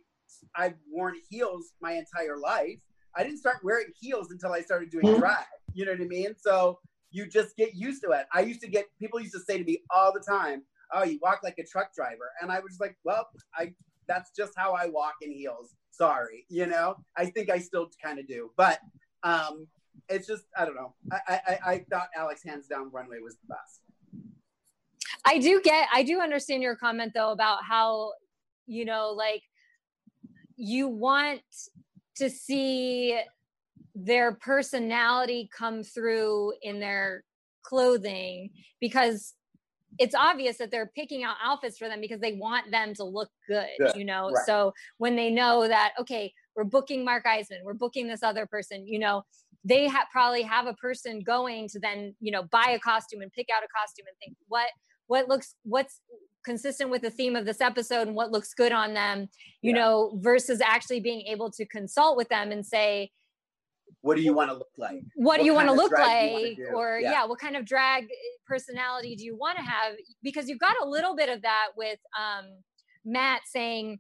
[0.55, 2.77] I've worn heels my entire life.
[3.15, 5.19] I didn't start wearing heels until I started doing Mhm.
[5.19, 5.45] drag.
[5.73, 6.35] You know what I mean?
[6.37, 6.79] So
[7.11, 8.25] you just get used to it.
[8.33, 11.19] I used to get people used to say to me all the time, "Oh, you
[11.21, 13.73] walk like a truck driver," and I was like, "Well, I
[14.07, 15.75] that's just how I walk in heels.
[15.91, 16.95] Sorry, you know.
[17.15, 18.79] I think I still kind of do, but
[19.23, 19.67] um,
[20.09, 20.93] it's just I don't know.
[21.11, 23.81] I, I I- thought Alex hands down runway was the best.
[25.25, 28.11] I do get, I do understand your comment though about how,
[28.67, 29.41] you know, like
[30.57, 31.41] you want
[32.17, 33.17] to see
[33.95, 37.23] their personality come through in their
[37.61, 38.49] clothing
[38.81, 39.33] because
[39.99, 43.29] it's obvious that they're picking out outfits for them because they want them to look
[43.47, 44.29] good, Good, you know.
[44.31, 44.45] right.
[44.45, 48.87] So when they know that, okay, we're booking Mark Iseman, we're booking this other person,
[48.87, 49.23] you know,
[49.63, 53.31] they ha- probably have a person going to then, you know, buy a costume and
[53.31, 54.69] pick out a costume and think what
[55.07, 56.01] what looks what's
[56.45, 59.29] consistent with the theme of this episode and what looks good on them,
[59.61, 59.79] you Yeah.
[59.81, 63.11] know, versus actually being able to consult with them and say,
[64.01, 65.01] What do you want to look like?
[65.15, 67.25] what, do you want to look drag do you wanna like or yeah.
[67.25, 68.07] what kind of drag
[68.45, 71.99] personality do you want to have because you've got a little bit of that with
[72.19, 72.45] um
[73.05, 73.99] matt saying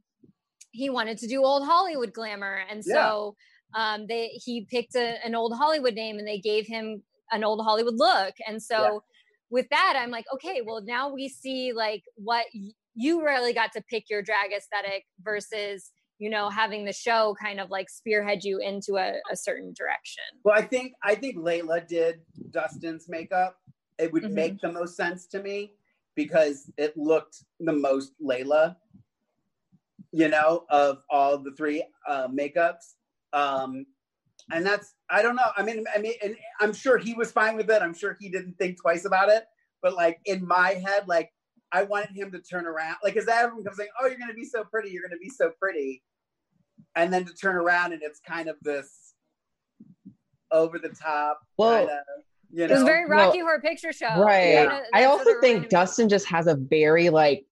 [0.71, 3.35] he wanted to do old hollywood glamour and so
[3.75, 7.61] um they he picked a, an old hollywood name and they gave him an old
[7.63, 8.97] hollywood look and so Yeah.
[9.49, 13.71] with that i'm like okay well now we see like what y- you really got
[13.71, 18.43] to pick your drag aesthetic versus you know having the show kind of like spearhead
[18.43, 23.57] you into a, a certain direction Well, I think I think Layla did Dustin's makeup.
[23.97, 24.33] It would Mhm.
[24.33, 25.73] make the most sense to me
[26.15, 28.75] because it looked the most Layla,
[30.11, 32.95] you know, of all the three uh, makeups.
[33.33, 33.85] Um,
[34.51, 35.51] and that's I don't know.
[35.57, 37.81] I mean, I mean, and I'm sure he was fine with it.
[37.81, 39.43] I'm sure he didn't think twice about it.
[39.81, 41.31] But like in my head, like
[41.71, 44.45] I wanted him to turn around, like because everyone comes saying, "Oh, you're gonna be
[44.45, 44.89] so pretty.
[44.91, 46.03] You're gonna be so pretty,"
[46.95, 49.13] and then to turn around and it's kind of this
[50.51, 51.97] over the top Well, kind of,
[52.51, 52.85] you It was know.
[52.85, 54.21] very Well, Rocky Horror Picture Show.
[54.21, 54.49] right.
[54.49, 54.61] Yeah.
[54.69, 55.67] Kinda- I also think reminded me.
[55.69, 57.45] Dustin just has a very like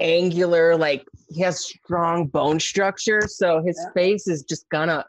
[0.00, 3.92] angular, like he has strong bone structure, so his Yeah.
[3.92, 5.04] face is just gonna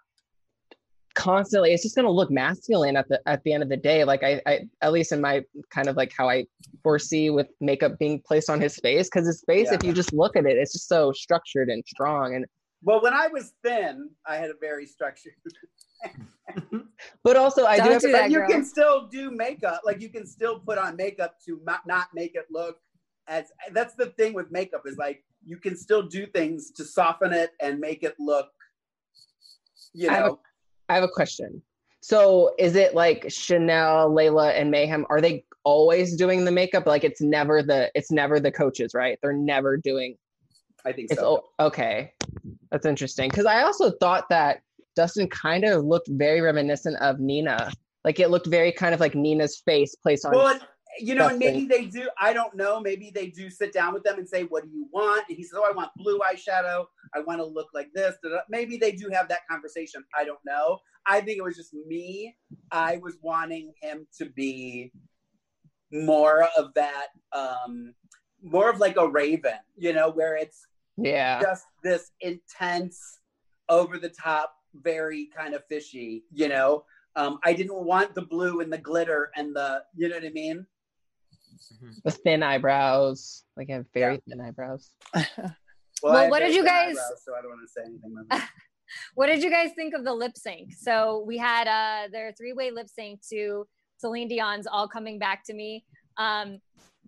[1.16, 4.24] constantly it's just gonna look masculine at the at the end of the day like
[4.24, 6.44] I, I at least in my kind of like how i
[6.82, 9.76] foresee with makeup being placed on his face because his face Yeah.
[9.76, 12.46] if you just look at it it's just so structured and strong and
[12.86, 15.32] well, when I was thin, I had a very structured.
[17.24, 18.50] but also i do Don't have do that, you girl.
[18.50, 19.82] can still do makeup.
[19.86, 22.80] Like you can still put on makeup to not, not make it look
[23.28, 23.46] as.
[23.72, 27.52] That's the thing with makeup is like you can still do things to soften it
[27.62, 28.50] and make it look.
[29.94, 30.40] You I have a- know,
[30.90, 31.62] I have a question
[32.02, 37.06] so is it like chanel layla and mayhem are they always doing the makeup like
[37.06, 40.18] it's never the it's never the coaches right they're never doing
[40.86, 41.46] I think It's so.
[41.60, 42.12] o- okay.
[42.70, 44.62] That's interesting because I also thought that
[44.98, 47.72] Dustin kind of looked very reminiscent of Nina.
[48.04, 50.34] Like it looked very kind of like Nina's face placed on.
[50.34, 50.60] Well,
[51.00, 52.10] you know, and maybe they do.
[52.20, 52.80] I don't know.
[52.80, 55.44] Maybe they do sit down with them and say, "What do you want?" And he
[55.44, 56.86] says, "Oh, I want blue eyeshadow.
[57.16, 60.04] I want to look like this." da, da." Maybe they do have that conversation.
[60.18, 60.80] I don't know.
[61.06, 62.36] I think it was just me.
[62.72, 64.92] I was wanting him to be
[65.92, 67.94] more of that, um,
[68.42, 70.66] more of like a Raven, you know, where it's
[70.98, 71.42] Yeah.
[71.42, 73.20] just this intense,
[73.70, 76.86] over the top, very kind of fishy, you know.
[77.16, 80.30] Um, I didn't want the blue and the glitter and the, you know what I
[80.30, 80.66] mean?
[82.04, 83.44] The thin eyebrows.
[83.58, 84.92] Like I have very thin eyebrows.
[86.02, 88.48] Well, Well, what did you guys- eyebrows, so I don't want to say anything.
[89.16, 90.74] What did you guys think of the lip sync?
[90.74, 93.66] So we had uh their three way lip sync to
[93.98, 95.84] Celine Dion's "All Coming Back to Me."
[96.18, 96.60] Um,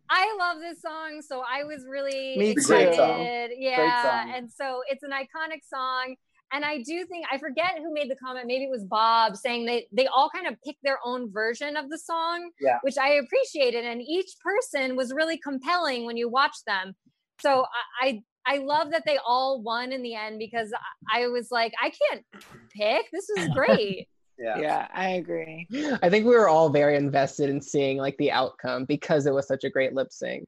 [0.10, 2.86] I love this song, so I was really Me excited.
[2.88, 3.49] Great song.
[3.58, 4.34] Yeah, song.
[4.36, 6.15] and so it's an iconic song.
[6.53, 8.47] And I do think I forget who made the comment.
[8.47, 11.89] Maybe it was Bob saying they they all kind of picked their own version of
[11.89, 12.77] the song, Yeah.
[12.84, 13.84] which I appreciated.
[13.86, 16.93] And each person was really compelling when you watch them.
[17.41, 17.65] So
[18.01, 20.71] I, I I love that they all won in the end because
[21.12, 22.23] I, I was like, I can't
[22.75, 23.05] pick.
[23.12, 24.08] This is great.
[24.38, 24.60] Yeah.
[24.60, 25.65] yeah, I agree.
[26.03, 29.47] I think we were all very invested in seeing like the outcome because it was
[29.47, 30.43] such a great lip sync.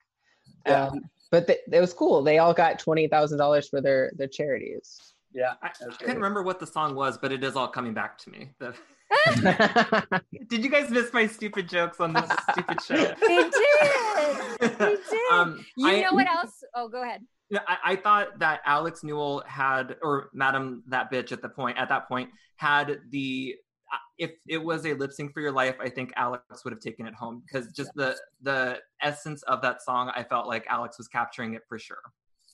[0.65, 0.87] Yeah.
[0.87, 2.21] Um, but th- it was cool.
[2.21, 5.13] They all got twenty thousand dollars for their their charities.
[5.37, 5.53] Yeah.
[5.61, 5.99] I, That's I great.
[5.99, 8.49] couldn't remember what the song was, but it is all coming back to me.
[10.49, 12.95] Did you guys miss my stupid jokes on this stupid show?
[13.27, 14.69] they did.
[14.79, 15.31] They did.
[15.31, 16.63] Um, you I- know what else?
[16.75, 17.21] Oh, go ahead.
[17.49, 21.77] Yeah, I, I thought that Alex Newell had, or Madam that bitch at the point
[21.77, 23.55] at that point had the.
[23.93, 26.81] uh, If it was a lip sync for your life, I think Alex would have
[26.81, 30.97] taken it home because just the the essence of that song, I felt like Alex
[30.97, 32.01] was capturing it for sure.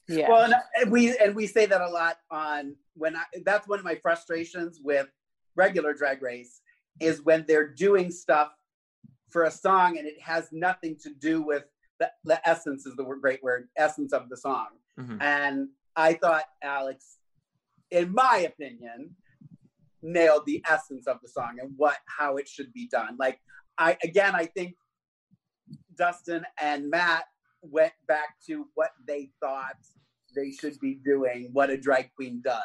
[0.08, 0.30] Yeah.
[0.30, 3.24] Well, and, we and we say that a lot on when I.
[3.46, 5.08] That's one of my frustrations with
[5.56, 6.62] regular Drag Race
[7.00, 8.52] is when they're doing stuff
[9.30, 11.64] for a song and it has nothing to do with
[12.00, 14.68] the, the essence is the word, great word essence of the song.
[15.00, 15.22] Mhm.
[15.22, 17.18] And I thought Alex,
[17.90, 19.16] in my opinion,
[20.02, 23.16] nailed the essence of the song and what how it should be done.
[23.18, 23.40] Like
[23.78, 24.76] I again, I think
[25.96, 27.26] Dustin and Matt
[27.64, 29.76] went back to what they thought
[30.36, 32.62] they should be doing, what a drag queen does.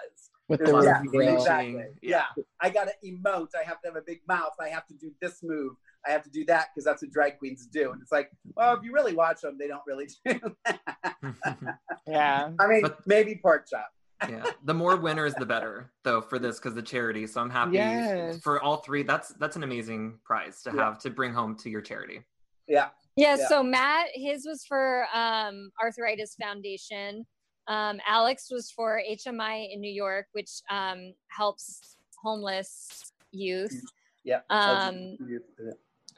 [0.49, 1.85] With There's the Yeah, exactly.
[2.01, 2.25] Yeah.
[2.37, 2.43] Yeah.
[2.61, 3.51] I gotta emote.
[3.55, 4.55] I have to have a big mouth.
[4.59, 5.75] I have to do this move.
[6.07, 7.93] I have to do that because that's what drag queens do.
[7.93, 10.79] And it's like, well, if you really watch them, they don't really do that.
[12.07, 12.51] yeah.
[12.59, 13.91] I mean, But- maybe pork chop.
[14.29, 17.27] yeah, the more winners, the better, though, for this because the charity.
[17.27, 18.41] So I'm happy Yes.
[18.41, 19.03] for all three.
[19.05, 20.85] That's that's an amazing prize to Yeah.
[20.87, 22.23] have to bring home to your charity.
[22.67, 22.89] Yeah.
[23.19, 23.49] Yeah, Yeah.
[23.49, 27.27] so Matt, his was for um, Arthritis Foundation.
[27.67, 33.83] Um, Alex was for HMI in New York, which um, helps homeless youth,
[34.25, 34.41] Yeah.
[34.51, 35.17] Um,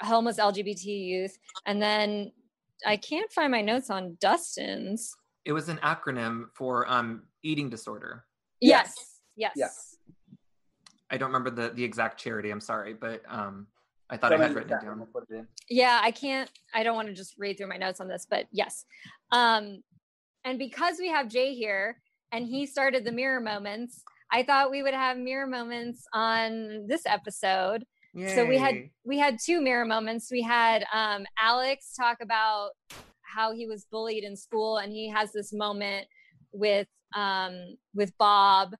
[0.01, 1.39] homeless LGBT youth.
[1.67, 2.33] And then
[2.87, 5.11] I can't find my notes on Dustin's.
[5.47, 8.25] It was an acronym for um, eating disorder.
[8.61, 8.95] Yes.
[9.37, 9.53] Yes.
[9.57, 9.97] Yes.
[9.97, 10.37] Yeah.
[11.11, 12.51] I don't remember the the exact charity.
[12.51, 13.67] I'm sorry, but um,
[14.11, 14.99] I thought I had written it down.
[14.99, 15.47] We'll put it in.
[15.69, 18.47] Yeah, I can't, I don't want to just read through my notes on this, but
[18.51, 18.85] yes.
[19.31, 19.83] Um,
[20.45, 22.01] and because we have Jay here
[22.33, 27.03] and he started the mirror moments, I thought we would have mirror moments on this
[27.07, 27.85] episode.
[28.35, 30.33] So we had we had two mirror moments.
[30.33, 32.71] We had um, Alex talk about
[33.23, 36.09] how he was bullied in school, and he has this moment
[36.53, 38.75] with um, with Bob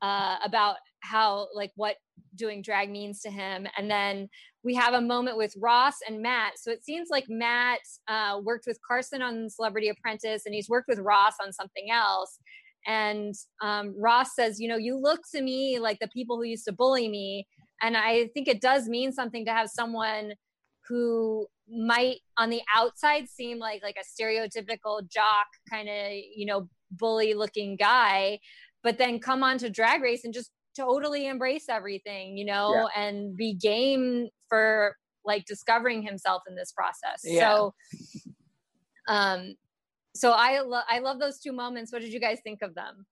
[0.00, 1.96] uh, about how like what
[2.34, 4.28] doing drag means to him, and then
[4.64, 6.52] we have a moment with Ross and Matt.
[6.56, 10.88] So it seems like Matt uh, worked with Carson on Celebrity Apprentice, and he's worked
[10.88, 12.38] with Ross on something else.
[12.86, 16.64] And um, Ross says, you know, you look to me like the people who used
[16.64, 17.46] to bully me
[17.82, 20.32] and i think it does mean something to have someone
[20.88, 26.68] who might on the outside seem like like a stereotypical jock kind of you know
[26.90, 28.38] bully looking guy
[28.82, 33.36] but then come on to drag race and just totally embrace everything you know and
[33.36, 37.54] be game for like discovering himself in this process Yeah.
[37.54, 37.74] so
[39.08, 39.54] um
[40.14, 43.06] so i lo- i love those two moments what did you guys think of them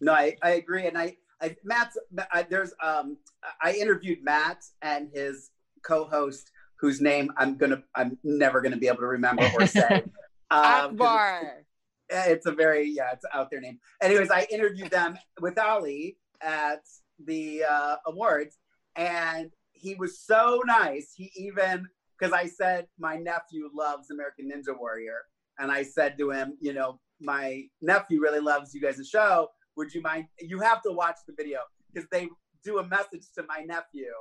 [0.00, 1.96] No, I, I agree, and I, I Matt's
[2.32, 3.18] I, there's um
[3.62, 5.50] I interviewed Matt and his
[5.82, 10.02] co-host whose name I'm gonna I'm never gonna be able to remember or say.
[10.50, 11.64] Um, 'cause Akbar.
[12.08, 13.78] It's, a very yeah it's out there name.
[14.02, 16.82] Anyways, I interviewed them with Ali at
[17.24, 18.58] the uh, awards,
[18.96, 21.12] and he was so nice.
[21.16, 21.88] He even
[22.18, 25.22] because I said my nephew loves American Ninja Warrior,
[25.58, 29.48] and I said to him, you know, my nephew really loves you guys' show.
[29.76, 30.26] Would you mind?
[30.38, 31.60] You have to watch the video
[31.92, 32.28] because they
[32.64, 34.12] do a message to my nephew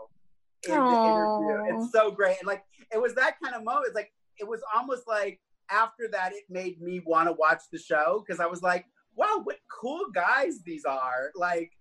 [0.67, 1.76] in the interview.
[1.76, 3.88] It's so great, and like it was that kind of moment.
[3.88, 5.39] It's like it was almost like
[5.72, 9.42] after that, it made me want to watch the show because I was like, wow,
[9.44, 11.32] what cool guys these are.
[11.36, 11.72] Like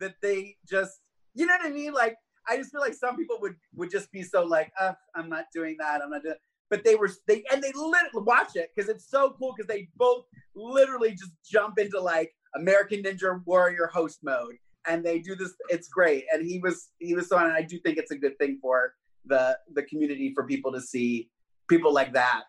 [0.00, 1.00] that they just,
[1.34, 1.92] you know what I mean?
[1.92, 2.16] Like
[2.48, 5.46] I just feel like some people would would just be so like, uh, I'm not
[5.52, 6.02] doing that.
[6.02, 6.36] I'm not doing.
[6.70, 9.88] But they were they and they literally watch it because it's so cool because they
[9.96, 15.54] both literally just jump into like American Ninja Warrior host mode and they do this.
[15.68, 16.24] It's great.
[16.32, 18.94] And he was he was so and I do think it's a good thing for
[19.26, 21.30] the the community for people to see
[21.68, 22.44] people like that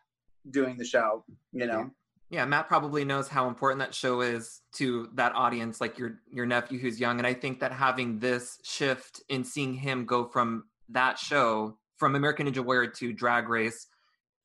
[0.49, 1.23] doing the show.
[1.51, 1.91] You know.
[2.29, 6.45] Yeah, Matt probably knows how important that show is to that audience, like your your
[6.45, 7.19] nephew who's young.
[7.19, 12.15] And I think that having this shift in seeing him go from that show, from
[12.15, 13.87] American Ninja Warrior to Drag Race,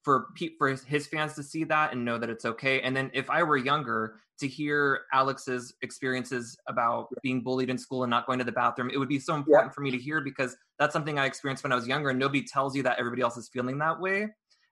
[0.03, 2.81] for pe- for his fans to see that and know that it's okay.
[2.83, 8.03] And then if I were younger, to hear Alex's experiences about being bullied in school
[8.03, 9.75] and not going to the bathroom, it would be so important yeah.
[9.75, 12.43] for me to hear because that's something I experienced when I was younger, and nobody
[12.43, 14.29] tells you that everybody else is feeling that way.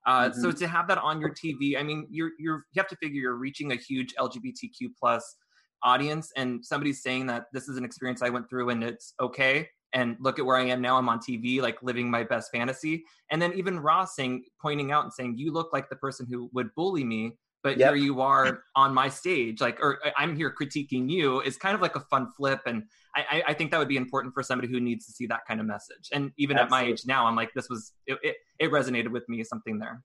[0.08, 0.40] Uh, mm-hmm.
[0.40, 3.20] So to have that on your TV, I mean, you're you're you have to figure
[3.20, 5.36] you're reaching a huge LGBTQ plus
[5.82, 9.68] audience, and somebody's saying that this is an experience I went through and it's okay.
[9.92, 10.96] And look at where I am now.
[10.96, 13.04] I'm on TV, like living my best fantasy.
[13.30, 16.48] And then even Ross saying, pointing out and saying, "You look like the person who
[16.54, 17.94] would bully me." But yep.
[17.94, 21.74] here you are on my stage like or uh, i'm here critiquing you is kind
[21.74, 22.84] of like a fun flip and
[23.16, 25.58] I, I think that would be important for somebody who needs to see that kind
[25.58, 26.78] of message and even Absolutely.
[26.78, 29.78] at my age now i'm like this was it, it, it resonated with me something
[29.78, 30.02] there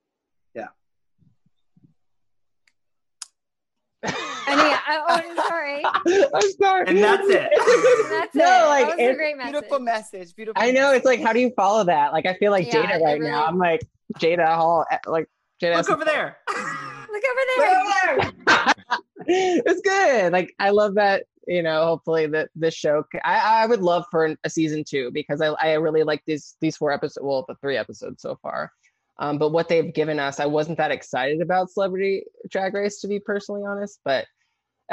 [0.55, 0.67] yeah
[4.45, 5.83] I mean, I, oh, sorry.
[6.33, 6.87] I'm sorry.
[6.87, 7.49] And that's it.
[8.09, 8.67] that's no, it.
[8.67, 9.51] like it's a great message.
[9.53, 10.35] Beautiful message.
[10.35, 10.61] Beautiful.
[10.61, 10.91] I know.
[10.91, 12.13] It's like, how do you follow that?
[12.13, 13.31] Like, I feel like yeah, Jaida right really...
[13.31, 13.45] now.
[13.45, 13.81] I'm like
[14.19, 14.85] Jaida Hall.
[14.91, 15.27] Eh, like
[15.61, 15.77] Jaida.
[15.77, 16.37] Look over there.
[17.57, 18.97] Look over there.
[19.27, 20.33] it's good.
[20.33, 21.25] Like I love that.
[21.45, 23.03] You know, hopefully that this show.
[23.23, 26.77] I I would love for a season two because I I really like these these
[26.77, 27.25] four episodes.
[27.25, 28.71] Well, the three episodes so far.
[29.19, 33.07] Um, but what they've given us, I wasn't that excited about Celebrity Drag Race to
[33.07, 33.99] be personally honest.
[34.03, 34.25] But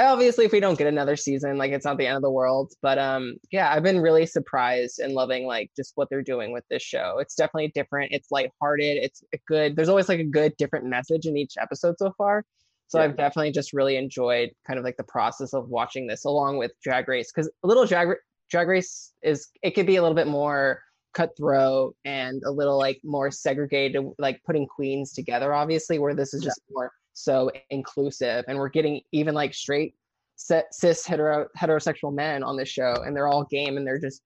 [0.07, 2.73] obviously if we don't get another season like it's not the end of the world
[2.83, 6.65] but um yeah i've been really surprised and loving like just what they're doing with
[6.71, 10.85] this show it's definitely different it's lighthearted it's good there's always like a good different
[10.85, 12.45] message in each episode so far
[12.89, 13.05] so yeah.
[13.05, 16.73] i've definitely just really enjoyed kind of like the process of watching this along with
[16.83, 18.09] drag race because a little drag
[18.51, 20.83] drag race is it could be a little bit more
[21.13, 26.43] cutthroat and a little like more segregated like putting queens together obviously where this is
[26.43, 26.75] just yeah.
[26.75, 29.95] more so inclusive and we're getting even like straight
[30.37, 34.23] cis hetero heterosexual men on this show and they're all game and they're just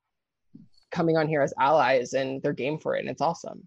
[0.92, 3.66] coming on here as allies and they're game for it and it's awesome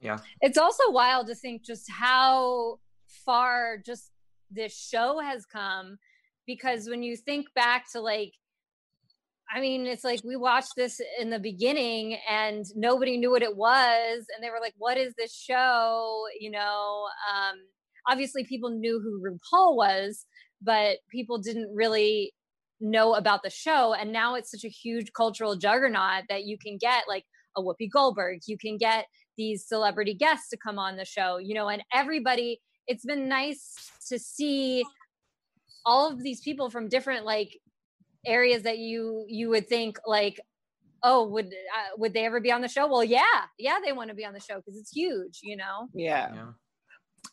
[0.00, 2.78] yeah it's also wild to think just how
[3.26, 4.10] far just
[4.50, 5.98] this show has come
[6.46, 8.32] because when you think back to like
[9.50, 13.56] I mean, it's like we watched this in the beginning and nobody knew what it
[13.56, 14.26] was.
[14.34, 16.24] And they were like, what is this show?
[16.38, 17.58] You know, um,
[18.08, 20.26] obviously people knew who RuPaul was,
[20.62, 22.32] but people didn't really
[22.80, 23.94] know about the show.
[23.94, 27.24] And now it's such a huge cultural juggernaut that you can get like
[27.56, 31.54] a Whoopi Goldberg, you can get these celebrity guests to come on the show, you
[31.54, 33.74] know, and everybody, it's been nice
[34.08, 34.84] to see
[35.84, 37.58] all of these people from different like
[38.26, 40.40] areas that you you would think like
[41.02, 42.86] oh would uh, would they ever be on the show?
[42.86, 43.22] Well yeah.
[43.58, 45.88] Yeah they want to be on the show because it's huge you know?
[45.94, 46.34] Yeah.
[46.34, 46.46] yeah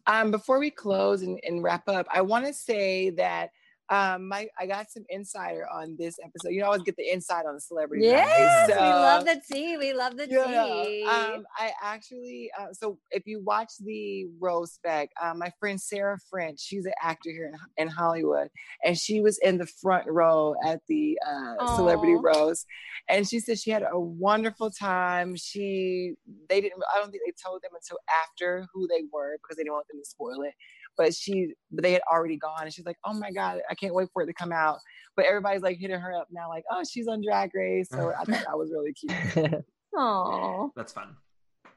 [0.08, 3.52] um, before we close and, and wrap up, I want to say that
[3.90, 6.50] um my i got some insider on this episode.
[6.50, 9.78] You know, always get the inside on the celebrity yes so, we love the tea
[9.78, 11.04] we love the tea.
[11.08, 16.18] um i actually uh, so if you watch the rose spec um, my friend sarah
[16.30, 18.50] french she's an actor here in, in hollywood
[18.84, 22.66] and she was in the front row at the uh, celebrity rose
[23.08, 25.36] and she said she had a wonderful time.
[25.36, 26.14] She
[26.50, 29.64] they didn't i don't think they told them until after who they were because they
[29.64, 30.54] didn't want them to spoil it
[30.98, 33.94] but she but they had already gone and she's like oh my god i can't
[33.94, 34.80] wait for it to come out.
[35.16, 37.88] But everybody's like hitting her up now like oh she's on drag race.
[37.90, 39.64] So i thought that was really cute.
[39.98, 41.16] Oh that's fun.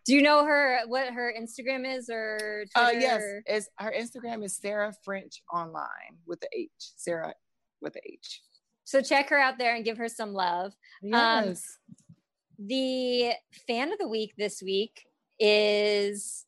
[0.05, 2.99] Do you know her what her instagram is or uh, Twitter?
[2.99, 7.33] uh yes is her instagram is sarah french online with the h sarah
[7.81, 8.43] with the h.
[8.85, 10.73] So check her out there and give her some love.
[11.05, 11.79] Um, yes.
[11.91, 13.33] Um, the
[13.67, 15.05] fan of the week this week
[15.39, 16.47] is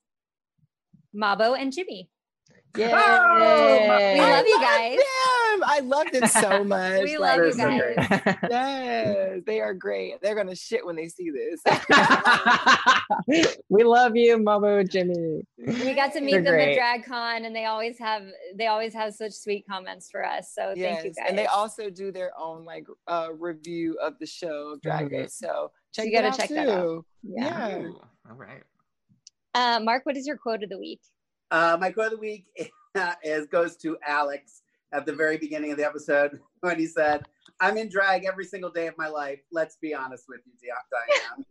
[1.14, 2.08] Mabo and Jimmy.
[2.76, 4.96] Yeah, oh, we love you guys.
[4.96, 5.64] Them.
[5.64, 7.02] I loved it so much.
[7.02, 7.94] we love you guys.
[8.48, 10.20] yes, they are great.
[10.22, 11.60] They're gonna shit when they see this.
[13.68, 15.42] we love you, Mabo Jimmy.
[15.58, 16.78] We got to meet They're them great.
[16.78, 18.22] at DragCon, and they always have
[18.56, 20.52] they always have such sweet comments for us.
[20.54, 20.94] So yes.
[20.94, 21.26] thank you guys.
[21.28, 25.14] And they also do their own like uh, review of the show of Drag mm-hmm.
[25.16, 25.34] Race.
[25.34, 26.54] So check you got to check too.
[26.54, 27.04] that out.
[27.22, 27.68] Yeah.
[27.68, 27.88] yeah.
[28.30, 28.62] All right.
[29.54, 31.00] Uh, Mark, what is your quote of the week?
[31.50, 32.46] Uh, my quote of the week
[33.24, 37.22] is goes to Alex at the very beginning of the episode when he said,
[37.60, 39.40] "I'm in drag every single day of my life.
[39.52, 41.44] Let's be honest with you, Diane."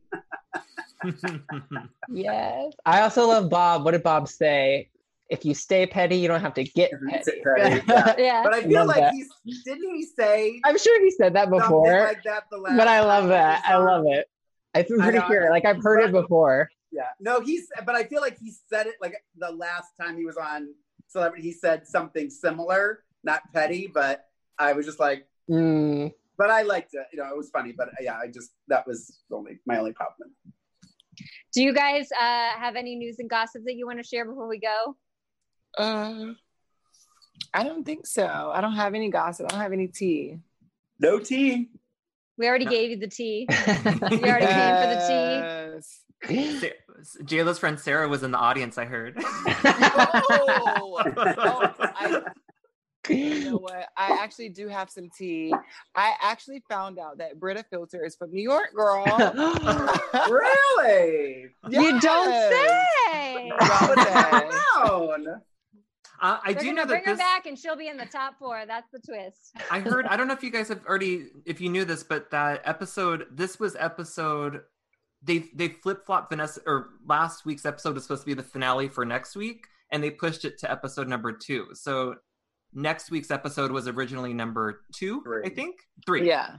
[2.12, 2.74] Yes.
[2.86, 3.86] I also love Bob.
[3.86, 4.90] What did Bob say?
[5.30, 7.40] If you stay petty, you don't have to get petty.
[7.42, 8.16] Petty, yeah.
[8.18, 8.44] Yeah.
[8.44, 9.14] But I feel Love like that.
[9.14, 9.30] he's
[9.64, 13.02] didn't he say I'm sure he said that before, like that the last but I
[13.02, 13.64] love that.
[13.66, 14.26] I love it.
[14.74, 15.28] I'm I pretty know.
[15.28, 15.50] sure.
[15.52, 16.70] Like I've heard it before.
[16.92, 17.10] Yeah.
[17.20, 20.38] No, he's but I feel like he said it like the last time he was
[20.38, 20.70] on
[21.08, 24.26] Celebrity, he said something similar, not petty, but
[24.60, 26.14] I was just like, Mm.
[26.38, 27.08] but I liked it.
[27.12, 30.30] You know, it was funny, but yeah, I just that was only my only problem.
[31.54, 34.48] Do you guys uh, have any news and gossip that you want to share before
[34.48, 34.96] we go?
[35.78, 36.34] Uh,
[37.54, 38.26] I don't think so.
[38.54, 39.48] I don't have any gossip.
[39.48, 40.38] I don't have any tea.
[41.00, 41.70] No tea.
[42.38, 43.48] We already gave you the tea.
[43.50, 45.88] You already came for the tea.
[46.28, 46.66] Yes.
[47.24, 48.78] Jayla's friend Sarah was in the audience.
[48.78, 49.16] I heard.
[49.22, 52.22] Oh, oh, I,
[53.10, 53.88] you know what?
[53.98, 55.54] I actually do have some tea.
[55.96, 59.06] I actually found out that Brita Filter is from New York, girl.
[60.30, 61.48] really?
[61.70, 62.86] You don't say.
[63.12, 63.96] Hey, Yes.
[64.76, 65.42] Down.
[66.22, 68.06] Uh, I they're do gonna know bring that her back, and she'll be in the
[68.06, 68.66] top four.
[68.68, 69.56] That's the twist.
[69.72, 70.06] I heard.
[70.06, 73.28] I don't know if you guys have already, if you knew this, but that episode.
[73.32, 74.62] This was episode.
[75.22, 78.88] They they flip flop Vanessa or last week's episode was supposed to be the finale
[78.88, 81.68] for next week, and they pushed it to episode number two.
[81.74, 82.16] So
[82.74, 85.44] next week's episode was originally number two, Three.
[85.46, 86.28] I think three.
[86.28, 86.58] Yeah,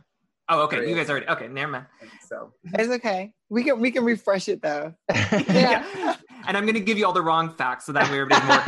[0.50, 0.78] Oh, okay.
[0.78, 0.90] Three.
[0.90, 1.28] You guys already.
[1.28, 1.86] Okay, never mind.
[2.26, 3.32] So it's okay.
[3.50, 4.92] We can we can refresh it though.
[5.48, 6.16] Yeah.
[6.48, 8.58] and I'm gonna give you all the wrong facts so that way everybody's more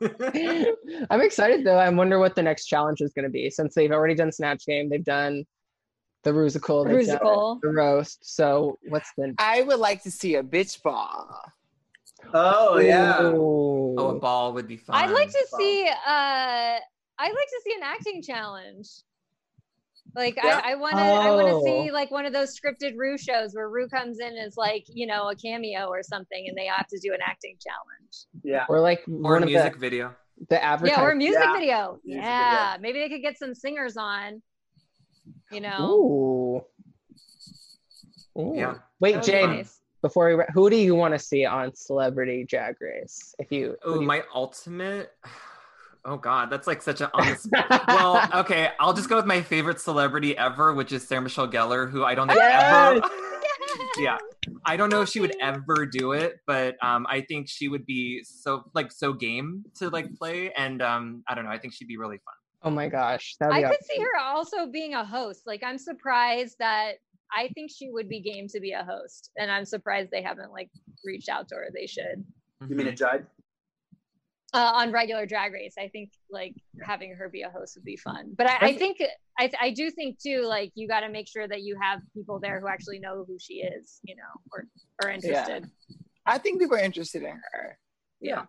[0.00, 0.76] confused.
[1.10, 1.76] I'm excited though.
[1.76, 4.64] I wonder what the next challenge is going to be since they've already done Snatch
[4.64, 4.88] Game.
[4.88, 5.44] They've done
[6.24, 6.84] the Rusical.
[6.86, 7.60] they've done Rusical.
[7.62, 8.18] The roast.
[8.36, 9.34] So what's the?
[9.38, 11.28] I would like to see a bitch ball.
[12.34, 13.94] oh yeah Ooh.
[13.98, 14.96] oh, a ball would be fun.
[14.96, 15.60] I'd like to Fun.
[15.60, 15.86] see.
[15.88, 16.78] Uh,
[17.20, 18.88] I'd like to see an acting challenge.
[20.16, 20.60] Like Yeah.
[20.64, 21.64] I, I want to, I want to Oh.
[21.64, 25.06] see like one of those scripted Rue shows where Rue comes in as like you
[25.06, 28.26] know a cameo or something, and they have to do an acting challenge.
[28.42, 30.14] yeah Or like or one a of music the video.
[30.50, 31.00] the advertising.
[31.00, 31.52] Yeah, or a music Yeah.
[31.52, 31.98] video.
[32.04, 34.42] Music yeah, maybe they could get some singers on.
[35.50, 36.64] You know,
[38.36, 38.40] Ooh.
[38.40, 38.54] Ooh.
[38.56, 38.74] Yeah.
[39.00, 39.48] Wait, That would be Jade.
[39.48, 39.80] nice.
[40.02, 43.34] Before we, ra- who do you want to see on Celebrity Drag Race?
[43.38, 45.12] If you, Oh, do you- my ultimate.
[46.04, 47.48] Oh God, that's like such an honest.
[47.88, 51.90] well, okay, I'll just go with my favorite celebrity ever, which is Sarah Michelle Gellar,
[51.90, 53.02] who I don't think Yes!
[53.02, 53.10] ever.
[53.98, 54.16] yeah,
[54.64, 57.84] I don't know if she would ever do it, but um, I think she would
[57.84, 61.50] be so like so game to like play, and um, I don't know.
[61.50, 62.34] I think she'd be really fun.
[62.62, 65.42] Oh my gosh, that would I be could see her also being a host.
[65.46, 66.94] Like I'm surprised that
[67.32, 70.52] I think she would be game to be a host, and I'm surprised they haven't
[70.52, 70.70] like
[71.04, 71.68] reached out to her.
[71.74, 72.24] They should
[72.68, 73.22] you mean a judge
[74.54, 75.74] uh, on regular Drag Race.
[75.78, 78.34] I think like having her be a host would be fun.
[78.36, 79.02] But I, I think
[79.38, 82.40] I, I do think too like you got to make sure that you have people
[82.40, 84.64] there who actually know who she is, you know, or
[85.02, 85.70] are interested.
[86.26, 87.78] I think people are interested in her.
[88.20, 88.44] Yeah,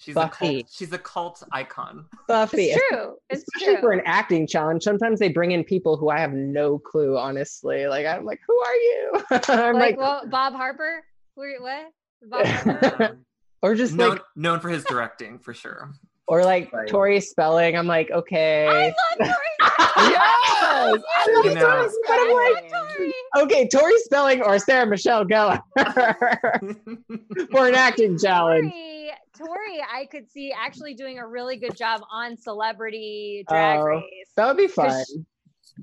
[0.00, 0.62] She's a Buffy.
[0.62, 0.72] cult.
[0.72, 2.06] She's a cult icon.
[2.28, 2.66] Buffy.
[2.70, 3.16] it's true.
[3.30, 3.80] It's Especially true.
[3.82, 7.18] for an acting challenge, sometimes they bring in people who I have no clue.
[7.18, 9.12] Honestly, like I'm like, who are you?
[9.48, 11.04] I'm like, like, well, Bob Harper.
[11.36, 11.92] Who are you- What?
[12.22, 13.18] Bob Harper?
[13.60, 15.92] Or just known, like, known for his directing for sure.
[16.28, 16.88] Or like Right.
[16.88, 17.76] Tori Spelling.
[17.76, 18.66] I'm like, okay.
[18.68, 20.10] I love Tori.
[20.10, 20.20] Yes,
[20.56, 20.92] I
[21.34, 21.60] love You know.
[21.60, 23.12] Tori But I'm like, Spelling.
[23.38, 25.60] okay, Tori Spelling or Sarah Michelle Gellar
[27.50, 28.72] for an acting challenge.
[28.72, 33.78] Tori, Tori, I could see actually doing a really good job on Celebrity oh, Drag
[33.80, 34.04] Oh, Race.
[34.36, 34.90] That would be fun.
[34.90, 35.16] 'Cause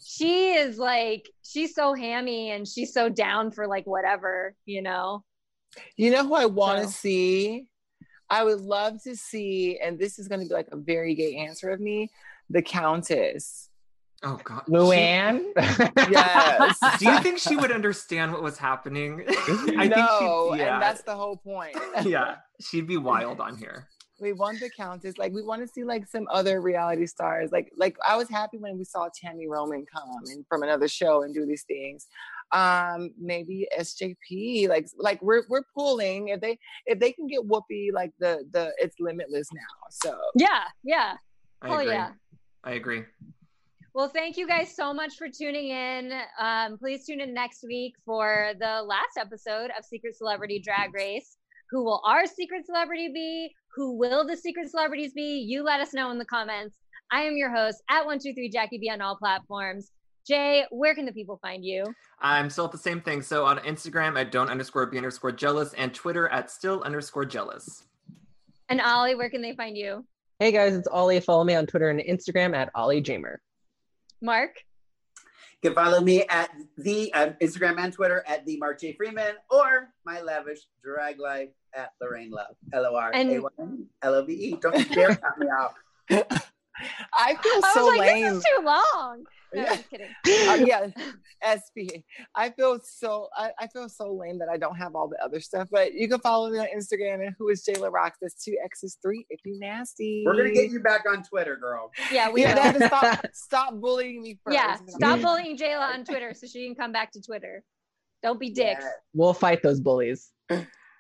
[0.06, 5.24] She is like, she's so hammy and she's so down for like whatever, you know.
[5.98, 7.68] You know who I want to So- see?
[8.30, 11.36] I would love to see, and this is going to be like a very gay
[11.36, 12.10] answer of me,
[12.50, 13.70] the Countess.
[14.24, 15.44] oh God, Luann.
[16.10, 16.78] Yes.
[17.00, 19.24] Do you think she would understand what was happening?
[19.28, 21.78] I no, think she'd, yeah, and that's the whole point.
[22.04, 23.88] yeah, she'd be wild on here.
[24.20, 25.18] we want the Countess.
[25.18, 27.52] Like we want to see like some other reality stars.
[27.52, 31.24] Like like I was happy when we saw Tami Roman come and from another show
[31.24, 32.08] and do these things.
[32.56, 34.70] Um, maybe SJP.
[34.70, 38.74] Like like we're we're pulling if they if they can get Whoopi like the the
[38.78, 39.62] it's limitless now.
[39.92, 41.14] So Yeah, yeah.
[41.62, 41.94] I Hell agree.
[41.94, 42.12] yeah.
[42.64, 43.04] I agree.
[43.94, 46.12] Well, thank you guys so much for tuning in.
[46.40, 51.38] Um, please tune in next week for the last episode of Secret Celebrity Drag Race.
[51.72, 53.54] Who will our secret celebrity be?
[53.76, 55.46] Who will the secret celebrities be?
[55.48, 56.76] You let us know in the comments.
[57.12, 59.92] I am your host at 123 Jackie B on all platforms.
[60.26, 61.84] Jay, where can the people find you?
[62.20, 63.22] I'm still at the same thing.
[63.22, 67.84] So on Instagram at don't underscore be underscore jealous and Twitter at still underscore jealous.
[68.70, 70.04] And Ollie, where can they find you?
[70.40, 71.20] Hey guys, it's Ollie.
[71.20, 73.38] Follow me on Twitter and Instagram at Ollie Jamer.
[74.22, 74.56] Mark?
[75.62, 78.94] You can follow me at the uh, Instagram and Twitter at the Mark J.
[78.94, 82.56] Freeman or my lavish drag life at Lorraine Love.
[82.74, 83.50] L O R A Y
[84.02, 84.58] L O V E.
[84.60, 86.52] Don't you dare cut me off.
[87.14, 88.24] I feel I so was like, lame.
[88.24, 89.24] this is too long.
[89.54, 89.76] No, Yeah.
[89.76, 90.08] just kidding.
[90.50, 90.88] Uh, yeah,
[91.48, 92.04] SP.
[92.36, 95.40] I feel so I, I feel so lame that I don't have all the other
[95.40, 95.68] stuff.
[95.72, 98.18] But you can follow me on Instagram and who is Jayla Rocks.
[98.22, 100.24] That's two X's three if you nasty.
[100.26, 101.92] We're gonna get you back on Twitter, girl.
[102.12, 102.62] Yeah, we You will.
[102.62, 104.56] have to stop stop bullying me first.
[104.56, 107.64] Yeah, stop bullying Jayla on Twitter so she can come back to Twitter.
[108.24, 108.84] Don't be dicks.
[108.84, 108.90] Yeah.
[109.14, 110.32] We'll fight those bullies.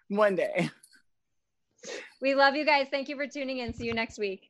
[0.07, 0.69] One day.
[2.21, 2.87] We love you guys.
[2.89, 3.73] Thank you for tuning in.
[3.73, 4.49] See you next week.